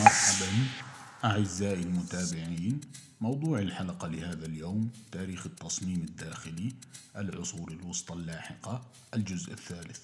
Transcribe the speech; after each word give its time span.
مرحبا 0.00 0.46
أعزائي 1.24 1.82
المتابعين 1.82 2.80
موضوع 3.20 3.58
الحلقة 3.58 4.08
لهذا 4.08 4.46
اليوم 4.46 4.90
تاريخ 5.12 5.46
التصميم 5.46 5.96
الداخلي 6.02 6.72
العصور 7.16 7.72
الوسطى 7.72 8.14
اللاحقة 8.14 8.82
الجزء 9.14 9.52
الثالث. 9.52 10.00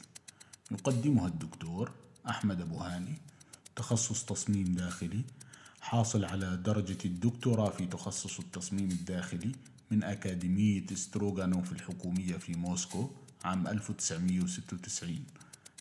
يقدمها 0.70 1.26
الدكتور 1.26 1.90
أحمد 2.28 2.60
أبو 2.60 2.76
هاني 2.78 3.18
تخصص 3.76 4.24
تصميم 4.24 4.74
داخلي 4.74 5.24
حاصل 5.80 6.24
على 6.24 6.56
درجة 6.56 6.98
الدكتوراه 7.04 7.70
في 7.70 7.86
تخصص 7.86 8.38
التصميم 8.38 8.90
الداخلي 8.90 9.52
من 9.90 10.04
أكاديمية 10.04 10.86
ستروغانوف 10.94 11.72
الحكومية 11.72 12.36
في 12.36 12.52
موسكو 12.54 13.10
عام 13.44 13.66
1996 13.66 15.24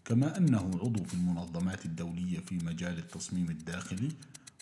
كما 0.06 0.38
أنه 0.38 0.72
عضو 0.84 1.04
في 1.04 1.14
المنظمات 1.14 1.86
الدولية 1.86 2.40
في 2.40 2.56
مجال 2.56 2.98
التصميم 2.98 3.50
الداخلي 3.50 4.10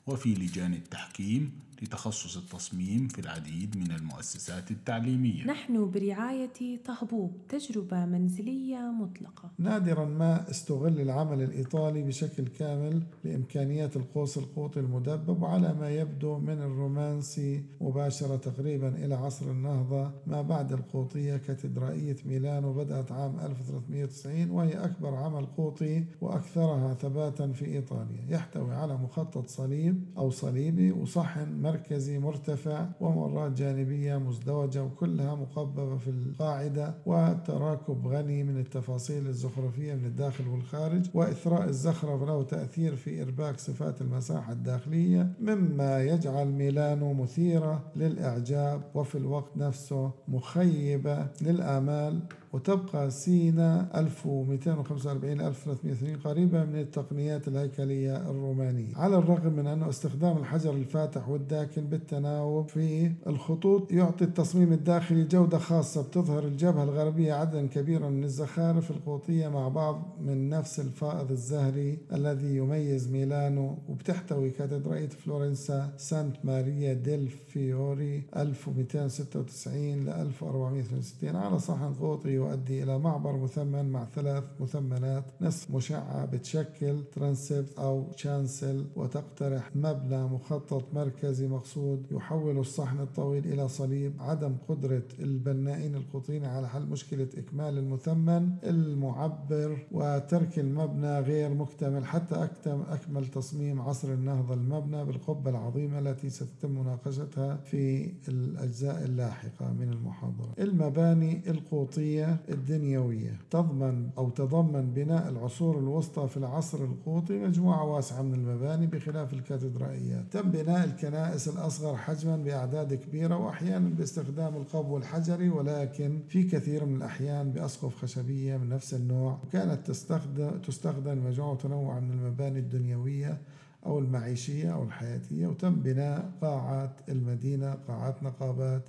وفي 0.07 0.33
لجان 0.33 0.73
التحكيم 0.73 1.51
لتخصص 1.83 2.37
التصميم 2.37 3.07
في 3.07 3.19
العديد 3.19 3.77
من 3.77 3.91
المؤسسات 3.91 4.71
التعليمية. 4.71 5.45
نحن 5.45 5.91
برعاية 5.91 6.77
طهبوب 6.85 7.37
تجربة 7.49 8.05
منزلية 8.05 8.77
مطلقة. 8.77 9.51
نادرا 9.57 10.05
ما 10.05 10.49
استغل 10.49 11.01
العمل 11.01 11.41
الإيطالي 11.41 12.03
بشكل 12.03 12.47
كامل 12.47 13.03
لإمكانيات 13.23 13.95
القوس 13.95 14.37
القوطي 14.37 14.79
المدبب 14.79 15.41
وعلى 15.41 15.73
ما 15.73 15.89
يبدو 15.89 16.37
من 16.37 16.61
الرومانسي 16.61 17.63
مباشرة 17.81 18.35
تقريبا 18.35 18.87
إلى 19.05 19.15
عصر 19.15 19.51
النهضة 19.51 20.11
ما 20.27 20.41
بعد 20.41 20.73
القوطية 20.73 21.37
كاتدرائية 21.37 22.15
ميلانو 22.25 22.73
بدأت 22.73 23.11
عام 23.11 23.39
1390 23.39 24.49
وهي 24.49 24.73
أكبر 24.73 25.15
عمل 25.15 25.45
قوطي 25.45 26.05
وأكثرها 26.21 26.93
ثباتا 26.93 27.51
في 27.51 27.65
إيطاليا. 27.65 28.25
يحتوي 28.29 28.75
على 28.75 28.97
مخطط 28.97 29.47
صليب 29.47 30.05
أو 30.17 30.29
صليبي 30.29 30.91
وصحن 30.91 31.61
مركزي 31.73 32.19
مرتفع 32.19 32.85
ومرات 33.01 33.51
جانبية 33.51 34.17
مزدوجة 34.17 34.83
وكلها 34.83 35.35
مقببة 35.35 35.97
في 35.97 36.09
القاعدة 36.09 36.93
وتراكب 37.05 38.07
غني 38.07 38.43
من 38.43 38.57
التفاصيل 38.59 39.27
الزخرفية 39.27 39.93
من 39.93 40.05
الداخل 40.05 40.47
والخارج 40.47 41.09
وإثراء 41.13 41.69
الزخرف 41.69 42.23
له 42.23 42.43
تأثير 42.43 42.95
في 42.95 43.21
إرباك 43.21 43.59
صفات 43.59 44.01
المساحة 44.01 44.53
الداخلية 44.53 45.33
مما 45.41 46.03
يجعل 46.03 46.47
ميلانو 46.47 47.13
مثيرة 47.13 47.83
للإعجاب 47.95 48.81
وفي 48.95 49.17
الوقت 49.17 49.57
نفسه 49.57 50.11
مخيبة 50.27 51.27
للآمال 51.41 52.19
وتبقى 52.53 53.11
سينا 53.11 53.99
1245 53.99 55.41
1380 55.41 56.15
قريبة 56.17 56.63
من 56.65 56.75
التقنيات 56.79 57.47
الهيكلية 57.47 58.17
الرومانية. 58.31 58.95
على 58.95 59.17
الرغم 59.17 59.53
من 59.53 59.67
أنه 59.67 59.89
استخدام 59.89 60.37
الحجر 60.37 60.73
الفاتح 60.73 61.29
والداكن 61.29 61.81
بالتناوب 61.85 62.69
في 62.69 63.11
الخطوط 63.27 63.91
يعطي 63.91 64.23
التصميم 64.25 64.73
الداخلي 64.73 65.23
جودة 65.23 65.57
خاصة 65.57 66.01
بتظهر 66.03 66.43
الجبهة 66.43 66.83
الغربية 66.83 67.33
عددا 67.33 67.67
كبيرا 67.67 68.09
من 68.09 68.23
الزخارف 68.23 68.91
القوطية 68.91 69.47
مع 69.47 69.67
بعض 69.67 70.17
من 70.21 70.49
نفس 70.49 70.79
الفائض 70.79 71.31
الزهري 71.31 71.97
الذي 72.13 72.55
يميز 72.57 73.07
ميلانو 73.11 73.77
وبتحتوي 73.89 74.49
كاتدرائية 74.49 75.09
فلورنسا 75.09 75.93
سانت 75.97 76.35
ماريا 76.43 76.93
ديل 76.93 77.27
فيوري 77.27 78.23
1296 78.37 80.05
ل 80.05 80.09
1462 80.09 81.35
على 81.35 81.59
صحن 81.59 81.93
قوطي 81.93 82.42
يؤدي 82.43 82.83
إلى 82.83 82.99
معبر 82.99 83.37
مثمن 83.37 83.85
مع 83.91 84.05
ثلاث 84.15 84.43
مثمنات 84.59 85.23
نصف 85.41 85.71
مشعة 85.71 86.25
بتشكل 86.25 87.03
transept 87.15 87.79
أو 87.79 88.07
chancel 88.15 88.85
وتقترح 88.95 89.75
مبنى 89.75 90.23
مخطط 90.23 90.93
مركزي 90.93 91.47
مقصود 91.47 92.05
يحول 92.11 92.57
الصحن 92.57 92.99
الطويل 92.99 93.45
إلى 93.45 93.67
صليب 93.67 94.13
عدم 94.19 94.55
قدرة 94.69 95.03
البنائين 95.19 95.95
القوطيين 95.95 96.45
على 96.45 96.69
حل 96.69 96.85
مشكلة 96.85 97.27
إكمال 97.37 97.77
المثمن 97.77 98.49
المعبر 98.63 99.77
وترك 99.91 100.59
المبنى 100.59 101.19
غير 101.19 101.53
مكتمل 101.53 102.05
حتى 102.05 102.47
أكمل 102.65 103.27
تصميم 103.27 103.81
عصر 103.81 104.13
النهضة 104.13 104.53
المبنى 104.53 105.05
بالقبة 105.05 105.49
العظيمة 105.49 105.99
التي 105.99 106.29
ستتم 106.29 106.71
مناقشتها 106.71 107.55
في 107.55 108.11
الأجزاء 108.27 109.03
اللاحقة 109.05 109.71
من 109.73 109.89
المحاضرة. 109.89 110.53
المباني 110.59 111.41
القوطية 111.47 112.32
الدنيوية. 112.49 113.39
تضمن 113.51 114.09
أو 114.17 114.29
تضمن 114.29 114.93
بناء 114.93 115.29
العصور 115.29 115.79
الوسطى 115.79 116.27
في 116.27 116.37
العصر 116.37 116.83
القوطي 116.83 117.39
مجموعة 117.39 117.83
واسعة 117.83 118.21
من 118.21 118.33
المباني 118.33 118.87
بخلاف 118.87 119.33
الكاتدرائيات 119.33 120.25
تم 120.31 120.41
بناء 120.51 120.85
الكنائس 120.85 121.47
الأصغر 121.47 121.97
حجما 121.97 122.37
بأعداد 122.37 122.93
كبيرة 122.93 123.37
وأحيانا 123.37 123.89
باستخدام 123.89 124.55
القبو 124.55 124.97
الحجري 124.97 125.49
ولكن 125.49 126.19
في 126.27 126.43
كثير 126.43 126.85
من 126.85 126.95
الأحيان 126.95 127.51
بأسقف 127.51 127.95
خشبية 127.95 128.57
من 128.57 128.69
نفس 128.69 128.93
النوع. 128.93 129.39
وكانت 129.43 129.87
تستخدم 129.87 130.51
تستخدم 130.67 131.25
مجموعة 131.25 131.53
متنوعة 131.53 131.99
من 131.99 132.11
المباني 132.11 132.59
الدنيوية 132.59 133.37
أو 133.85 133.99
المعيشية 133.99 134.73
أو 134.73 134.83
الحياتية 134.83 135.47
وتم 135.47 135.75
بناء 135.75 136.31
قاعات 136.41 136.91
المدينة 137.09 137.73
قاعات 137.87 138.23
نقابات 138.23 138.83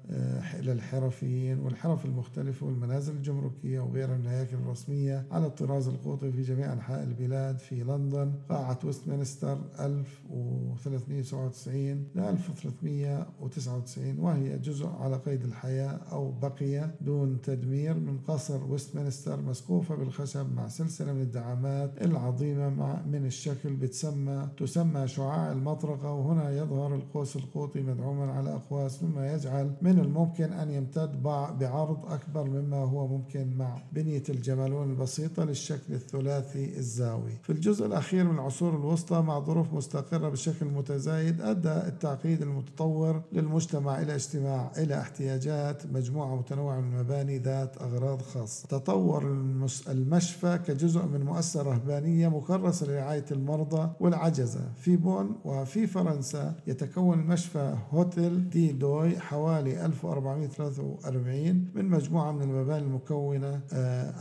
للحرفيين 0.61 1.59
والحرف 1.61 2.05
المختلفة 2.05 2.67
والمنازل 2.67 3.13
الجمركية 3.17 3.81
وغيرها 3.81 4.17
من 4.17 4.27
الهياكل 4.27 4.57
الرسمية 4.57 5.27
على 5.31 5.47
الطراز 5.47 5.89
القوطي 5.89 6.33
في 6.33 6.43
جميع 6.43 6.73
أنحاء 6.73 7.03
البلاد 7.05 7.59
في 7.59 7.85
لندن. 7.85 8.33
قاعة 8.49 8.79
ويستمنستر 8.85 9.59
1397 9.81 12.09
ل 12.15 12.21
1399 12.21 14.19
وهي 14.19 14.59
جزء 14.59 14.87
على 14.87 15.17
قيد 15.17 15.45
الحياة 15.45 16.01
أو 16.13 16.31
بقية 16.33 16.95
دون 17.01 17.41
تدمير 17.43 17.95
من 17.95 18.19
قصر 18.19 18.65
ويستمنستر 18.65 19.41
مسقوفة 19.43 19.95
بالخشب 19.97 20.55
مع 20.57 20.69
سلسلة 20.69 21.13
من 21.13 21.21
الدعامات 21.23 22.03
العظيمة 22.03 22.69
مع 22.69 23.03
من 23.07 23.27
الشكل 23.27 23.75
بتسمى 23.77 24.49
تسمى 24.57 24.84
شعاع 25.07 25.53
المطرقة 25.53 26.13
وهنا 26.13 26.51
يظهر 26.51 26.95
القوس 26.95 27.37
القوطي 27.37 27.81
مدعوما 27.81 28.33
على 28.33 28.55
أقواس 28.55 29.03
مما 29.03 29.33
يجعل 29.33 29.71
من 29.83 29.99
الممكن 29.99 30.53
أن 30.53 30.71
يمتد 30.71 31.23
بعرض 31.23 32.13
أكبر 32.13 32.45
مما 32.45 32.77
هو 32.77 33.07
ممكن 33.07 33.57
مع 33.57 33.79
بنية 33.93 34.23
الجمالون 34.29 34.91
البسيطة 34.91 35.45
للشكل 35.45 35.95
الثلاثي 35.95 36.79
الزاوي. 36.79 37.33
في 37.43 37.51
الجزء 37.51 37.87
الأخير 37.87 38.25
من 38.25 38.35
العصور 38.35 38.77
الوسطى 38.77 39.21
مع 39.21 39.41
ظروف 39.41 39.73
مستقرة 39.75 40.29
بشكل 40.29 40.67
متزايد 40.67 41.41
أدى 41.41 41.73
التعقيد 41.73 42.43
المتطور 42.43 43.23
للمجتمع 43.33 44.03
إلى 44.03 44.15
اجتماع 44.15 44.71
إلى 44.79 45.01
احتياجات 45.01 45.87
مجموعة 45.93 46.37
متنوعة 46.37 46.81
من 46.81 46.95
المباني 46.95 47.39
ذات 47.39 47.83
أغراض 47.83 48.23
خاصة. 48.23 48.69
تطور 48.69 49.33
المشفى 49.89 50.59
كجزء 50.67 51.07
من 51.07 51.25
مؤسسة 51.25 51.63
رهبانية 51.63 52.29
مكرسة 52.29 52.87
لرعاية 52.87 53.25
المرضى 53.31 53.91
والعجزة. 54.01 54.61
في 54.77 54.97
بون 54.97 55.37
وفي 55.45 55.87
فرنسا 55.87 56.55
يتكون 56.67 57.19
مشفى 57.19 57.77
هوتيل 57.91 58.49
دي 58.51 58.73
دوي 58.73 59.19
حوالي 59.19 59.87
1443 59.87 61.69
من 61.75 61.85
مجموعة 61.89 62.33
من 62.33 62.43
المباني 62.43 62.85
المكونة 62.87 63.61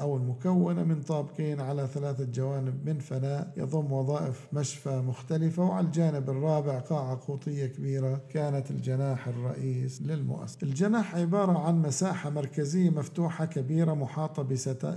أو 0.01 0.17
المكونة 0.17 0.83
من 0.83 1.01
طابقين 1.01 1.59
على 1.61 1.87
ثلاثة 1.87 2.23
جوانب 2.25 2.85
من 2.85 2.99
فناء 2.99 3.53
يضم 3.57 3.91
وظائف 3.91 4.47
مشفى 4.53 5.01
مختلفة 5.01 5.63
وعلى 5.63 5.85
الجانب 5.85 6.29
الرابع 6.29 6.79
قاعة 6.79 7.19
قوطية 7.27 7.65
كبيرة 7.65 8.21
كانت 8.29 8.71
الجناح 8.71 9.27
الرئيس 9.27 10.01
للمؤسسة. 10.01 10.57
الجناح 10.63 11.15
عبارة 11.15 11.59
عن 11.59 11.81
مساحة 11.81 12.29
مركزية 12.29 12.89
مفتوحة 12.89 13.45
كبيرة 13.45 13.93
محاطة 13.93 14.43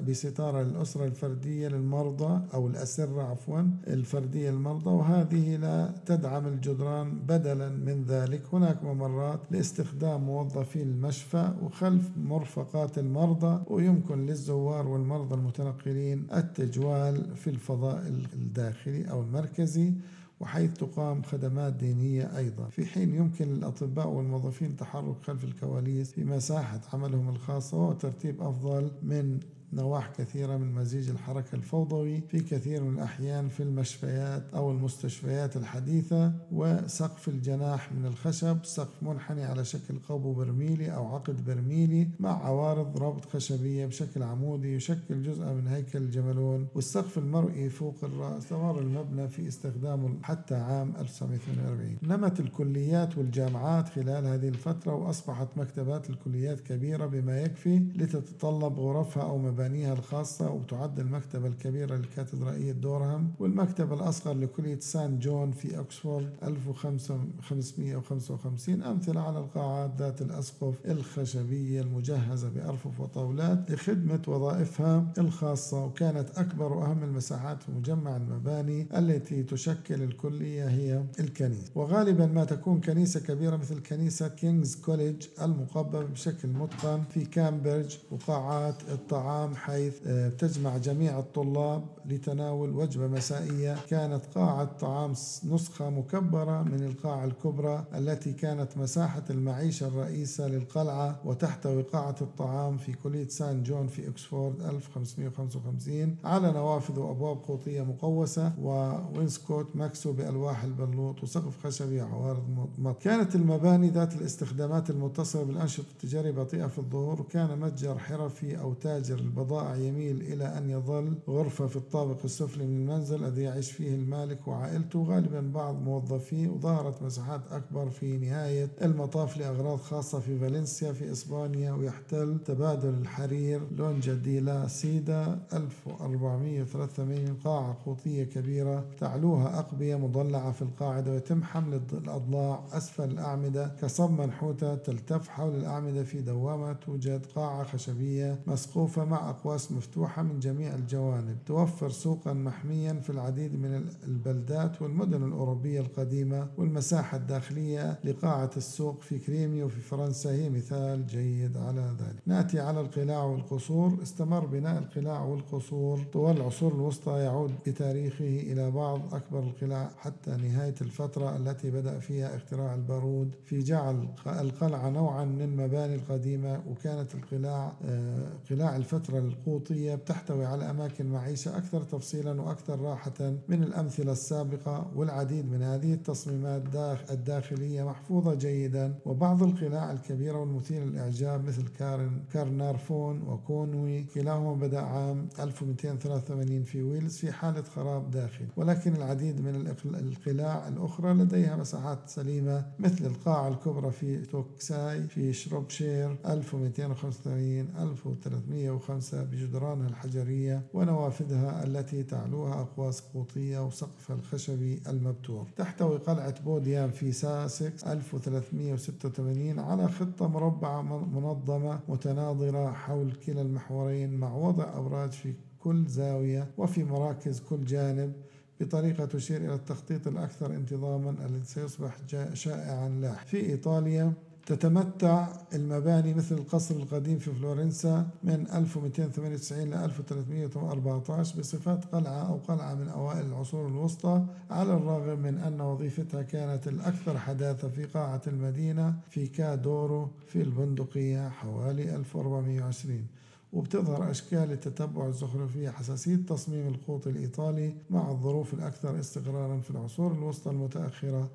بستارة 0.06 0.62
للأسرة 0.62 1.04
الفردية 1.04 1.68
للمرضى 1.68 2.40
أو 2.54 2.66
الأسرة 2.66 3.22
عفوا 3.22 3.60
الفردية 3.86 4.50
للمرضى 4.50 4.90
وهذه 4.90 5.45
لا 5.46 5.94
تدعم 6.06 6.46
الجدران 6.46 7.18
بدلا 7.28 7.68
من 7.68 8.04
ذلك. 8.08 8.42
هناك 8.52 8.84
ممرات 8.84 9.40
لاستخدام 9.50 10.20
موظفي 10.24 10.82
المشفى 10.82 11.52
وخلف 11.62 12.10
مرفقات 12.16 12.98
المرضى 12.98 13.62
ويمكن 13.66 14.26
للزوار 14.26 14.88
والمرضى 14.88 15.34
المتنقلين 15.34 16.26
التجوال 16.34 17.36
في 17.36 17.50
الفضاء 17.50 18.06
الداخلي 18.32 19.10
أو 19.10 19.20
المركزي 19.22 19.92
وحيث 20.40 20.72
تقام 20.74 21.22
خدمات 21.22 21.72
دينية 21.72 22.36
أيضا. 22.38 22.64
في 22.68 22.86
حين 22.86 23.14
يمكن 23.14 23.44
للأطباء 23.44 24.08
والموظفين 24.08 24.70
التحرك 24.70 25.16
خلف 25.22 25.44
الكواليس 25.44 26.12
في 26.12 26.24
مساحة 26.24 26.80
عملهم 26.92 27.28
الخاصة 27.28 27.88
وترتيب 27.88 28.42
أفضل 28.42 28.90
من 29.02 29.40
نواح 29.72 30.10
كثيرة 30.18 30.56
من 30.56 30.74
مزيج 30.74 31.10
الحركة 31.10 31.54
الفوضوي 31.54 32.20
في 32.28 32.40
كثير 32.40 32.84
من 32.84 32.94
الأحيان 32.94 33.48
في 33.48 33.62
المشفيات 33.62 34.42
أو 34.54 34.70
المستشفيات 34.70 35.56
الحديثة 35.56 36.32
وسقف 36.52 37.28
الجناح 37.28 37.92
من 37.92 38.06
الخشب 38.06 38.58
سقف 38.64 39.02
منحني 39.02 39.44
على 39.44 39.64
شكل 39.64 39.98
قبو 40.08 40.32
برميلي 40.32 40.94
أو 40.94 41.14
عقد 41.14 41.44
برميلي 41.44 42.08
مع 42.20 42.46
عوارض 42.46 42.98
ربط 43.02 43.24
خشبية 43.24 43.86
بشكل 43.86 44.22
عمودي 44.22 44.74
يشكل 44.74 45.22
جزء 45.22 45.44
من 45.44 45.66
هيكل 45.68 45.98
الجملون 45.98 46.66
والسقف 46.74 47.18
المرئي 47.18 47.68
فوق 47.68 47.96
الرأس 48.02 48.46
استمر 48.46 48.78
المبنى 48.78 49.28
في 49.28 49.48
استخدامه 49.48 50.14
حتى 50.22 50.54
عام 50.54 50.92
1948 50.98 51.98
نمت 52.02 52.40
الكليات 52.40 53.18
والجامعات 53.18 53.88
خلال 53.88 54.26
هذه 54.26 54.48
الفترة 54.48 54.94
وأصبحت 54.94 55.48
مكتبات 55.56 56.10
الكليات 56.10 56.60
كبيرة 56.60 57.06
بما 57.06 57.40
يكفي 57.40 57.78
لتتطلب 57.78 58.78
غرفها 58.78 59.22
أو 59.22 59.38
مبانيها 59.56 59.92
الخاصة 59.92 60.50
وتعد 60.50 60.98
المكتبة 61.00 61.48
الكبيرة 61.48 61.94
للكاتدرائية 61.96 62.72
دورهام 62.72 63.32
والمكتبة 63.38 63.94
الأصغر 63.94 64.34
لكلية 64.34 64.78
سان 64.80 65.18
جون 65.18 65.50
في 65.50 65.80
أكسفورد 65.80 66.30
1555 66.42 68.82
أمثلة 68.82 69.20
على 69.20 69.38
القاعات 69.38 69.90
ذات 69.98 70.22
الأسقف 70.22 70.74
الخشبية 70.86 71.80
المجهزة 71.80 72.48
بأرفف 72.48 73.00
وطاولات 73.00 73.70
لخدمة 73.70 74.22
وظائفها 74.28 75.12
الخاصة 75.18 75.84
وكانت 75.84 76.30
أكبر 76.38 76.72
وأهم 76.72 77.02
المساحات 77.02 77.62
في 77.62 77.72
مجمع 77.72 78.16
المباني 78.16 78.86
التي 78.96 79.42
تشكل 79.42 80.02
الكلية 80.02 80.68
هي 80.68 81.02
الكنيسة. 81.20 81.70
وغالبا 81.74 82.26
ما 82.26 82.44
تكون 82.44 82.80
كنيسة 82.80 83.20
كبيرة 83.20 83.56
مثل 83.56 83.82
كنيسة 83.82 84.28
كينجز 84.28 84.76
كوليج 84.76 85.26
المقببة 85.42 86.04
بشكل 86.04 86.48
متقن 86.48 87.02
في 87.10 87.24
كامبريدج 87.24 87.94
وقاعات 88.10 88.82
الطعام 88.92 89.45
حيث 89.54 89.94
آه، 90.06 90.28
تجمع 90.28 90.76
جميع 90.76 91.18
الطلاب 91.18 91.84
لتناول 92.06 92.70
وجبة 92.70 93.06
مسائية. 93.06 93.76
كانت 93.90 94.22
قاعة 94.34 94.64
طعام 94.64 95.10
نسخة 95.44 95.90
مكبرة 95.90 96.62
من 96.62 96.82
القاعة 96.82 97.24
الكبرى 97.24 97.84
التي 97.94 98.32
كانت 98.32 98.78
مساحة 98.78 99.22
المعيشة 99.30 99.86
الرئيسة 99.86 100.48
للقلعة 100.48 101.20
وتحتوي 101.24 101.82
قاعة 101.82 102.16
الطعام 102.20 102.76
في 102.78 102.92
كلية 102.92 103.28
سان 103.28 103.62
جون 103.62 103.86
في 103.86 104.08
أكسفورد 104.08 104.60
1555 104.62 106.16
على 106.24 106.52
نوافذ 106.52 106.98
وأبواب 106.98 107.36
قوطية 107.36 107.82
مقوسة 107.82 108.52
و 108.62 108.75
wainscot 108.75 109.76
مكسو 109.76 110.12
بألواح 110.12 110.64
البلوط 110.64 111.22
وسقف 111.22 111.66
خشبي 111.66 112.00
عوارض 112.00 112.68
مط 112.78 113.02
كانت 113.02 113.34
المباني 113.34 113.90
ذات 113.90 114.14
الاستخدامات 114.14 114.90
المتصلة 114.90 115.42
بالأنشطة 115.44 115.86
التجارية 115.92 116.30
بطيئة 116.30 116.66
في 116.66 116.78
الظهور. 116.78 117.20
وكان 117.20 117.58
متجر 117.60 117.98
حرفي 117.98 118.60
أو 118.60 118.74
تاجر 118.74 119.20
البضائع 119.36 119.76
يميل 119.76 120.20
إلى 120.20 120.44
أن 120.58 120.70
يظل 120.70 121.14
غرفة 121.28 121.66
في 121.66 121.76
الطابق 121.76 122.16
السفلي 122.24 122.66
من 122.66 122.76
المنزل 122.80 123.24
الذي 123.24 123.42
يعيش 123.42 123.72
فيه 123.72 123.94
المالك 123.94 124.48
وعائلته. 124.48 125.02
غالبا 125.04 125.40
بعض 125.54 125.82
موظفيه 125.82 126.48
وظهرت 126.48 127.02
مساحات 127.02 127.40
أكبر 127.50 127.90
في 127.90 128.18
نهاية 128.18 128.68
المطاف 128.82 129.36
لأغراض 129.36 129.78
خاصة 129.78 130.20
في 130.20 130.38
فالنسيا 130.38 130.92
في 130.92 131.12
إسبانيا 131.12 131.72
ويحتل 131.72 132.38
تبادل 132.44 132.88
الحرير 132.88 133.60
لونجا 133.76 134.14
دي 134.14 134.40
لا 134.40 134.68
سيدا 134.68 135.38
1483 135.52 137.36
قاعة 137.44 137.76
قوطية 137.86 138.24
كبيرة 138.24 138.84
تعلوها 139.00 139.58
أقبية 139.58 139.96
مضلعة 139.96 140.52
في 140.52 140.62
القاعدة 140.62 141.12
ويتم 141.12 141.42
حمل 141.44 141.80
الأضلاع 141.92 142.64
أسفل 142.72 143.04
الأعمدة. 143.10 143.76
كصب 143.82 144.20
منحوتة 144.20 144.74
تلتف 144.74 145.28
حول 145.28 145.54
الأعمدة 145.54 146.04
في 146.04 146.20
دوامة 146.20 146.72
توجد 146.72 147.26
قاعة 147.26 147.64
خشبية 147.64 148.38
مسقوفة 148.46 149.04
مع 149.04 149.25
أقواس 149.30 149.72
مفتوحة 149.72 150.22
من 150.22 150.38
جميع 150.40 150.74
الجوانب 150.74 151.36
توفر 151.46 151.90
سوقا 151.90 152.32
محميا 152.32 152.92
في 152.92 153.10
العديد 153.10 153.60
من 153.60 153.84
البلدات 154.06 154.82
والمدن 154.82 155.22
الأوروبية 155.22 155.80
القديمة 155.80 156.48
والمساحة 156.58 157.16
الداخلية 157.16 157.98
لقاعة 158.04 158.50
السوق 158.56 159.00
في 159.02 159.18
كريمي 159.18 159.62
وفي 159.62 159.80
فرنسا 159.80 160.30
هي 160.30 160.50
مثال 160.50 161.06
جيد 161.06 161.56
على 161.56 161.96
ذلك. 162.00 162.22
نأتي 162.26 162.60
على 162.60 162.80
القلاع 162.80 163.24
والقصور. 163.24 163.98
استمر 164.02 164.46
بناء 164.46 164.78
القلاع 164.78 165.24
والقصور. 165.24 165.98
طوال 166.12 166.36
العصور 166.36 166.74
الوسطى 166.74 167.18
يعود 167.18 167.52
بتاريخه 167.66 168.24
إلى 168.24 168.70
بعض 168.70 169.14
أكبر 169.14 169.38
القلاع 169.38 169.90
حتى 169.98 170.30
نهاية 170.30 170.74
الفترة 170.80 171.36
التي 171.36 171.70
بدأ 171.70 171.98
فيها 171.98 172.36
اختراع 172.36 172.74
البارود 172.74 173.34
في 173.44 173.58
جعل 173.58 174.08
القلعة 174.26 174.90
نوعا 174.90 175.24
من 175.24 175.42
المباني 175.42 175.94
القديمة 175.94 176.62
وكانت 176.70 177.14
القلاع 177.14 177.72
آه، 177.84 178.32
قلاع 178.50 178.76
الفترة 178.76 179.15
القوطية 179.18 179.94
بتحتوي 179.94 180.44
على 180.46 180.70
أماكن 180.70 181.06
معيشة 181.06 181.56
أكثر 181.56 181.82
تفصيلا 181.82 182.40
وأكثر 182.42 182.80
راحة 182.80 183.32
من 183.48 183.62
الأمثلة 183.62 184.12
السابقة 184.12 184.90
والعديد 184.96 185.50
من 185.52 185.62
هذه 185.62 185.92
التصميمات 185.92 186.62
الداخلية 187.10 187.82
محفوظة 187.82 188.34
جيدا 188.34 188.94
وبعض 189.04 189.42
القلاع 189.42 189.92
الكبيرة 189.92 190.38
والمثيرة 190.40 190.84
للإعجاب 190.84 191.44
مثل 191.44 191.68
كارن 191.78 192.22
كارنارفون 192.32 193.22
وكونوي. 193.22 194.04
كلاهما 194.14 194.54
بدأ 194.54 194.80
عام 194.80 195.28
1283 195.40 196.62
في 196.62 196.82
ويلز 196.82 197.16
في 197.16 197.32
حالة 197.32 197.62
خراب 197.62 198.10
داخلي 198.10 198.48
ولكن 198.56 198.96
العديد 198.96 199.40
من 199.40 199.74
القلاع 199.84 200.68
الأخرى 200.68 201.14
لديها 201.14 201.56
مساحات 201.56 201.98
سليمة 202.08 202.64
مثل 202.78 203.06
القاعة 203.06 203.48
الكبرى 203.48 203.90
في 203.90 204.26
ستوكساي 204.26 205.02
في 205.02 205.32
شروبشير 205.32 206.16
1285 206.26 207.68
1305 207.78 209.05
بجدرانها 209.14 209.88
الحجرية 209.88 210.62
ونوافذها 210.74 211.64
التي 211.64 212.02
تعلوها 212.02 212.60
أقواس 212.60 213.00
قوطية 213.00 213.66
وسقفها 213.66 214.16
الخشبي 214.16 214.80
المبتور. 214.88 215.46
تحتوي 215.56 215.98
قلعة 215.98 216.40
بوديان 216.42 216.90
في 216.90 217.12
ساسكس 217.12 217.84
1386 217.84 219.58
على 219.58 219.88
خطة 219.88 220.28
مربعة 220.28 220.82
منظمة 221.06 221.80
متناظرة 221.88 222.70
حول 222.72 223.12
كلا 223.26 223.42
المحورين 223.42 224.16
مع 224.16 224.34
وضع 224.34 224.78
أبراج 224.78 225.10
في 225.12 225.34
كل 225.58 225.86
زاوية 225.86 226.50
وفي 226.58 226.84
مراكز 226.84 227.40
كل 227.40 227.64
جانب 227.64 228.12
بطريقة 228.60 229.04
تشير 229.04 229.36
إلى 229.40 229.54
التخطيط 229.54 230.06
الأكثر 230.06 230.54
انتظاما 230.54 231.10
الذي 231.10 231.44
سيصبح 231.44 231.96
شائعا 232.32 232.88
لاحقا. 232.88 233.24
في 233.24 233.40
إيطاليا 233.50 234.12
تتمتع 234.46 235.28
المباني 235.54 236.14
مثل 236.14 236.34
القصر 236.34 236.74
القديم 236.74 237.18
في 237.18 237.32
فلورنسا 237.32 238.08
من 238.24 238.46
1298 238.54 239.70
ل 239.70 239.74
1314 239.74 241.40
بصفات 241.40 241.84
قلعة 241.84 242.28
أو 242.28 242.36
قلعة 242.48 242.74
من 242.74 242.88
أوائل 242.88 243.26
العصور 243.26 243.68
الوسطى 243.68 244.22
على 244.50 244.74
الرغم 244.74 245.18
من 245.18 245.38
أن 245.38 245.60
وظيفتها 245.60 246.22
كانت 246.22 246.68
الأكثر 246.68 247.18
حداثة 247.18 247.68
في 247.68 247.84
قاعة 247.84 248.22
المدينة 248.26 248.94
في 249.10 249.26
كادورو 249.26 250.10
في 250.28 250.42
البندقية 250.42 251.28
حوالي 251.28 251.96
1420 251.96 253.06
وبتظهر 253.52 254.10
أشكال 254.10 254.52
التتبع 254.52 255.06
الزخرفية 255.06 255.70
حساسية 255.70 256.16
تصميم 256.16 256.68
القوط 256.68 257.06
الإيطالي 257.06 257.74
مع 257.90 258.10
الظروف 258.10 258.54
الأكثر 258.54 259.00
استقرارا 259.00 259.60
في 259.60 259.70
العصور 259.70 260.12
الوسطى 260.12 260.50
المتأخرة 260.50 261.30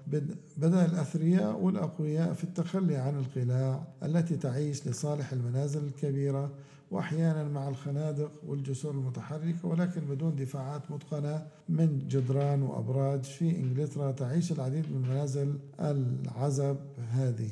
بدأ 0.57 0.86
الأثرياء 0.86 1.59
والأقوياء 1.59 2.33
في 2.33 2.43
التخلي 2.43 2.95
عن 2.95 3.19
القلاع 3.19 3.83
التي 4.03 4.38
تعيش 4.38 4.88
لصالح 4.88 5.33
المنازل 5.33 5.83
الكبيرة 5.83 6.51
وأحيانا 6.91 7.43
مع 7.43 7.67
الخنادق 7.67 8.31
والجسور 8.47 8.91
المتحركة 8.91 9.67
ولكن 9.67 10.01
بدون 10.01 10.36
دفاعات 10.36 10.91
متقنة 10.91 11.47
من 11.69 12.07
جدران 12.07 12.63
وأبراج. 12.63 13.24
في 13.24 13.57
إنجلترا 13.57 14.12
تعيش 14.12 14.51
العديد 14.51 14.91
من 14.91 15.01
منازل 15.01 15.59
العزب 15.79 16.77
هذه 17.12 17.51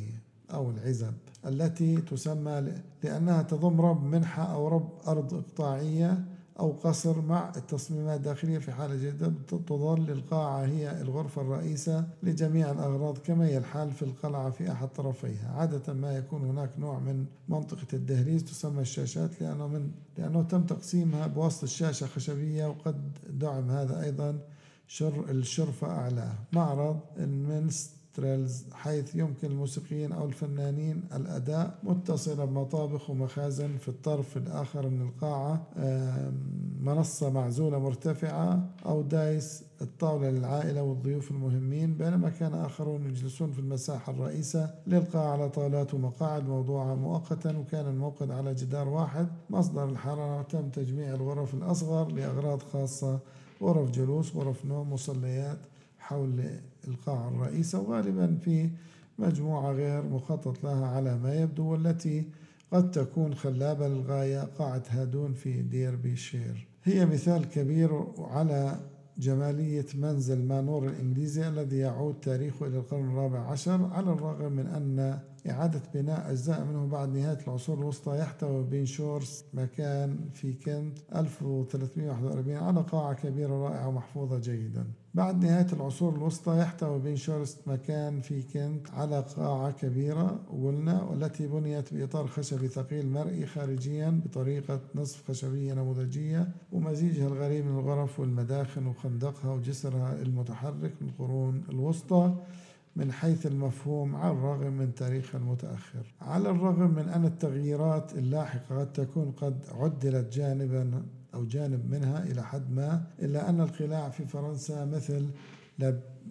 أو 0.54 0.72
العزب. 0.72 1.14
التي 1.46 2.02
تسمى 2.02 2.74
لأنها 3.04 3.42
تضم 3.42 3.82
رب 3.82 4.04
منحة 4.04 4.44
أو 4.44 4.68
رب 4.68 4.90
أرض 5.08 5.34
إقطاعية 5.34 6.26
أو 6.60 6.72
قصر 6.72 7.22
مع 7.22 7.52
التصميمات 7.58 8.18
الداخلية 8.18 8.58
في 8.58 8.72
حالة 8.72 8.96
جيدة 8.96 9.32
تظل 9.48 10.10
القاعة 10.10 10.66
هي 10.66 11.02
الغرفة 11.02 11.42
الرئيسة 11.42 12.08
لجميع 12.24 12.72
الأغراض 12.72 13.18
كما 13.18 13.46
هي 13.46 13.58
الحال 13.58 13.92
في 13.92 14.02
القلعة 14.02 14.50
في 14.50 14.72
أحد 14.72 14.88
طرفيها. 14.88 15.52
عادة 15.52 15.94
ما 15.94 16.18
يكون 16.18 16.46
هناك 16.46 16.70
نوع 16.80 17.00
من 17.00 17.26
منطقة 17.50 17.88
الدهليز 17.94 18.44
تسمى 18.44 18.82
الشاشات 18.82 19.42
لأنه, 19.42 19.68
من 19.68 19.92
لأنه 20.18 20.44
تم 20.44 20.64
تقسيمها 20.64 21.28
بواسطة 21.28 21.64
الشاشة 21.64 22.08
خشبية 22.08 22.66
وقد 22.66 23.18
دعم 23.30 23.72
هذا 23.72 24.04
أيضا 24.04 24.40
الشرفة 24.88 25.88
أعلاه 25.88 26.34
معرض 26.54 27.00
من 27.18 27.70
minstrels 28.18 28.66
حيث 28.74 29.16
يمكن 29.16 29.52
الموسيقيين 29.52 30.12
أو 30.12 30.26
الفنانين 30.26 31.04
الأداء 31.16 31.80
متصلة 31.84 32.46
بمطابخ 32.46 33.10
ومخازن 33.10 33.78
في 33.78 33.88
الطرف 33.88 34.38
الآخر 34.38 34.90
من 34.90 35.02
القاعة 35.02 35.68
منصة 36.82 37.30
معزولة 37.30 37.80
مرتفعة 37.80 38.70
أو 38.86 39.02
dais 39.02 39.64
الطاولة 39.82 40.30
للعائلة 40.30 40.84
والضيوف 40.84 41.32
المهمين 41.32 41.98
بينما 41.98 42.30
كان 42.30 42.54
آخرون 42.54 43.06
يجلسون 43.06 43.52
في 43.52 43.60
المساحة 43.60 44.12
الرئيسة 44.14 44.74
للقاء 44.88 45.28
على 45.28 45.50
طاولات 45.50 45.94
ومقاعد. 45.94 46.48
موضوعة 46.50 46.96
مؤقتا 46.96 47.58
وكان 47.58 47.88
الموقد 47.88 48.32
على 48.32 48.54
جدار 48.54 48.88
واحد. 48.88 49.28
مصدر 49.50 49.90
الحرارة 49.90 50.40
وتم 50.40 50.70
تجميع 50.70 51.14
الغرف 51.14 51.54
الأصغر 51.54 52.12
لأغراض 52.12 52.62
خاصة 52.62 53.20
غرف 53.62 53.92
جلوس 53.92 54.36
غرف 54.36 54.66
نوم 54.66 54.94
مصليات 54.94 55.58
حول 56.00 56.50
القاعة 56.90 57.30
الرئيسة 57.30 57.80
وغالبا 57.80 58.38
في 58.42 58.70
مجموعة 59.20 59.72
غير 59.72 60.04
مخطط 60.04 60.64
لها 60.64 60.88
على 60.88 61.18
ما 61.18 61.36
يبدو 61.36 61.72
والتي 61.72 62.26
قد 62.72 62.92
تكون 62.92 63.34
خلابة 63.36 63.88
للغاية 63.88 64.40
قاعة 64.40 64.84
هادون 64.90 65.34
في 65.34 65.62
ديربي 65.62 66.16
شير. 66.16 66.68
هي 66.84 67.06
مثال 67.06 67.50
كبير 67.50 68.04
على 68.18 68.80
جمالية 69.18 69.86
منزل 69.96 70.46
manor 70.46 70.88
الإنجليزي 70.88 71.48
الذي 71.48 71.78
يعود 71.78 72.20
تاريخه 72.20 72.68
إلى 72.68 72.78
القرن 72.78 73.10
الرابع 73.10 73.40
عشر 73.40 73.86
على 73.86 74.12
الرغم 74.12 74.52
من 74.52 74.68
أن 74.68 75.20
إعادة 75.50 75.82
بناء 75.94 76.32
أجزاء 76.32 76.66
منه 76.66 76.88
بعد 76.88 77.10
نهاية 77.10 77.38
العصور 77.48 77.78
الوسطى 77.80 78.20
يحتوي 78.20 78.64
بينشورست 78.64 79.46
مكان 79.54 80.30
في 80.34 80.54
كنت 80.54 80.98
1341 81.16 82.58
على 82.58 82.82
قاعة 82.82 83.14
كبيرة 83.14 83.54
رائعة 83.54 83.88
ومحفوظة 83.88 84.40
جيدا. 84.40 84.86
بعد 85.14 85.46
نهاية 85.46 85.68
العصور 85.74 86.16
الوسطى 86.16 86.60
يحتوي 86.60 87.00
بين 87.00 87.16
شورس 87.16 87.58
مكان 87.68 88.22
في 88.22 88.42
كنت 88.42 88.92
على 88.92 89.26
قاعة 89.38 89.72
كبيرة 89.72 90.40
قلنا 90.64 91.04
والتي 91.04 91.48
بنيت 91.48 91.94
بإطار 91.94 92.28
خشبي 92.28 92.68
ثقيل 92.68 93.10
مرئي 93.12 93.46
خارجيا 93.46 94.22
بطريقة 94.26 94.80
نصف 94.96 95.28
خشبية 95.28 95.74
نموذجية 95.74 96.52
ومزيجها 96.72 97.28
الغريب 97.28 97.66
من 97.66 97.80
الغرف 97.80 98.20
والمداخن 98.20 98.88
وخندقها 98.88 99.54
وجسرها 99.54 100.22
المتحرك 100.22 100.94
من 101.02 101.10
القرون 101.10 101.64
الوسطى. 101.70 102.36
من 102.96 103.12
حيث 103.12 103.46
المفهوم 103.46 104.16
على 104.16 104.32
الرغم 104.32 104.74
من 104.74 104.96
تاريخها 104.96 105.40
المتأخر. 105.40 106.14
على 106.22 106.50
الرغم 106.50 106.90
من 106.96 107.10
أن 107.10 107.26
التغييرات 107.26 108.14
اللاحقة 108.14 108.80
قد 108.80 108.94
تكون 108.94 109.32
قد 109.32 109.64
عدلت 109.72 110.34
جانبا 110.34 111.04
أو 111.34 111.46
جانب 111.46 111.92
منها 111.92 112.24
إلى 112.24 112.44
حد 112.44 112.72
ما 112.72 113.04
إلا 113.20 113.50
أن 113.50 113.62
القلاع 113.62 114.10
في 114.10 114.26
فرنسا 114.26 114.86
مثل 114.86 115.30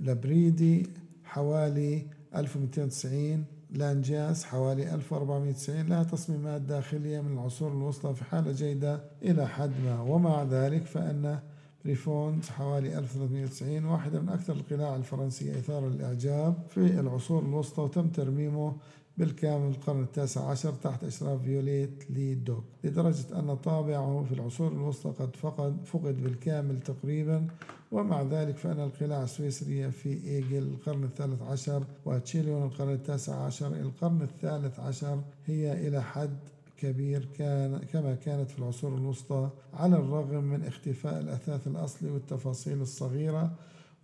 لبريدي 0.01 0.87
حوالي 1.25 2.07
1290 2.37 3.45
لانجيه 3.71 4.45
حوالي 4.45 4.95
1490 4.95 5.87
لها 5.87 6.03
تصميمات 6.03 6.61
داخلية 6.61 7.21
من 7.21 7.33
العصور 7.33 7.73
الوسطى 7.73 8.15
في 8.15 8.25
حالة 8.25 8.53
جيدة 8.53 9.01
إلى 9.23 9.49
حد 9.49 9.71
ما. 9.85 10.01
ومع 10.01 10.43
ذلك 10.43 10.83
فإن 10.83 11.39
بييرفوندز 11.87 12.49
حوالي 12.49 12.99
1390 12.99 13.85
واحدة 13.85 14.21
من 14.21 14.29
أكثر 14.29 14.53
القلاع 14.53 14.97
الفرنسية 14.97 15.53
إثارة 15.53 15.89
للإعجاب 15.89 16.55
في 16.69 16.81
العصور 17.01 17.43
الوسطى 17.43 17.83
وتم 17.83 18.09
ترميمه 18.09 18.77
بالكامل 19.19 19.69
القرن 19.71 20.03
التاسع 20.03 20.51
عشر 20.51 20.73
تحت 20.73 21.05
إشراف 21.05 21.43
فيوليت 21.43 22.11
لي 22.11 22.35
دوك 22.35 22.65
لدرجة 22.85 23.39
أن 23.39 23.57
طابعه 23.57 24.25
في 24.29 24.35
العصور 24.35 24.73
الوسطى 24.73 25.11
قد 25.11 25.37
فقد 25.37 25.77
فقد 25.85 26.23
بالكامل 26.23 26.81
تقريبا 26.81 27.47
ومع 27.93 28.23
ذلك 28.23 28.57
فإن 28.57 28.81
القلاع 28.81 29.23
السويسرية 29.23 29.89
في 29.89 30.09
إيجل 30.09 30.59
القرن 30.63 31.05
الثالث 31.05 31.43
عشر 31.43 31.83
وتشيليون 32.05 32.63
القرن 32.63 32.93
التاسع 32.93 33.35
عشر 33.37 33.67
القرن 33.67 34.23
الثالث 34.23 34.81
عشر 34.81 35.21
هي 35.47 35.89
إلى 35.89 36.03
حد 36.03 36.39
كبير 36.79 37.29
كان 37.39 37.79
كما 37.93 38.15
كانت 38.15 38.51
في 38.51 38.59
العصور 38.59 38.95
الوسطى 38.95 39.51
على 39.75 39.97
الرغم 39.97 40.45
من 40.45 40.65
اختفاء 40.65 41.21
الأثاث 41.21 41.67
الأصلي 41.67 42.11
والتفاصيل 42.11 42.81
الصغيرة 42.81 43.53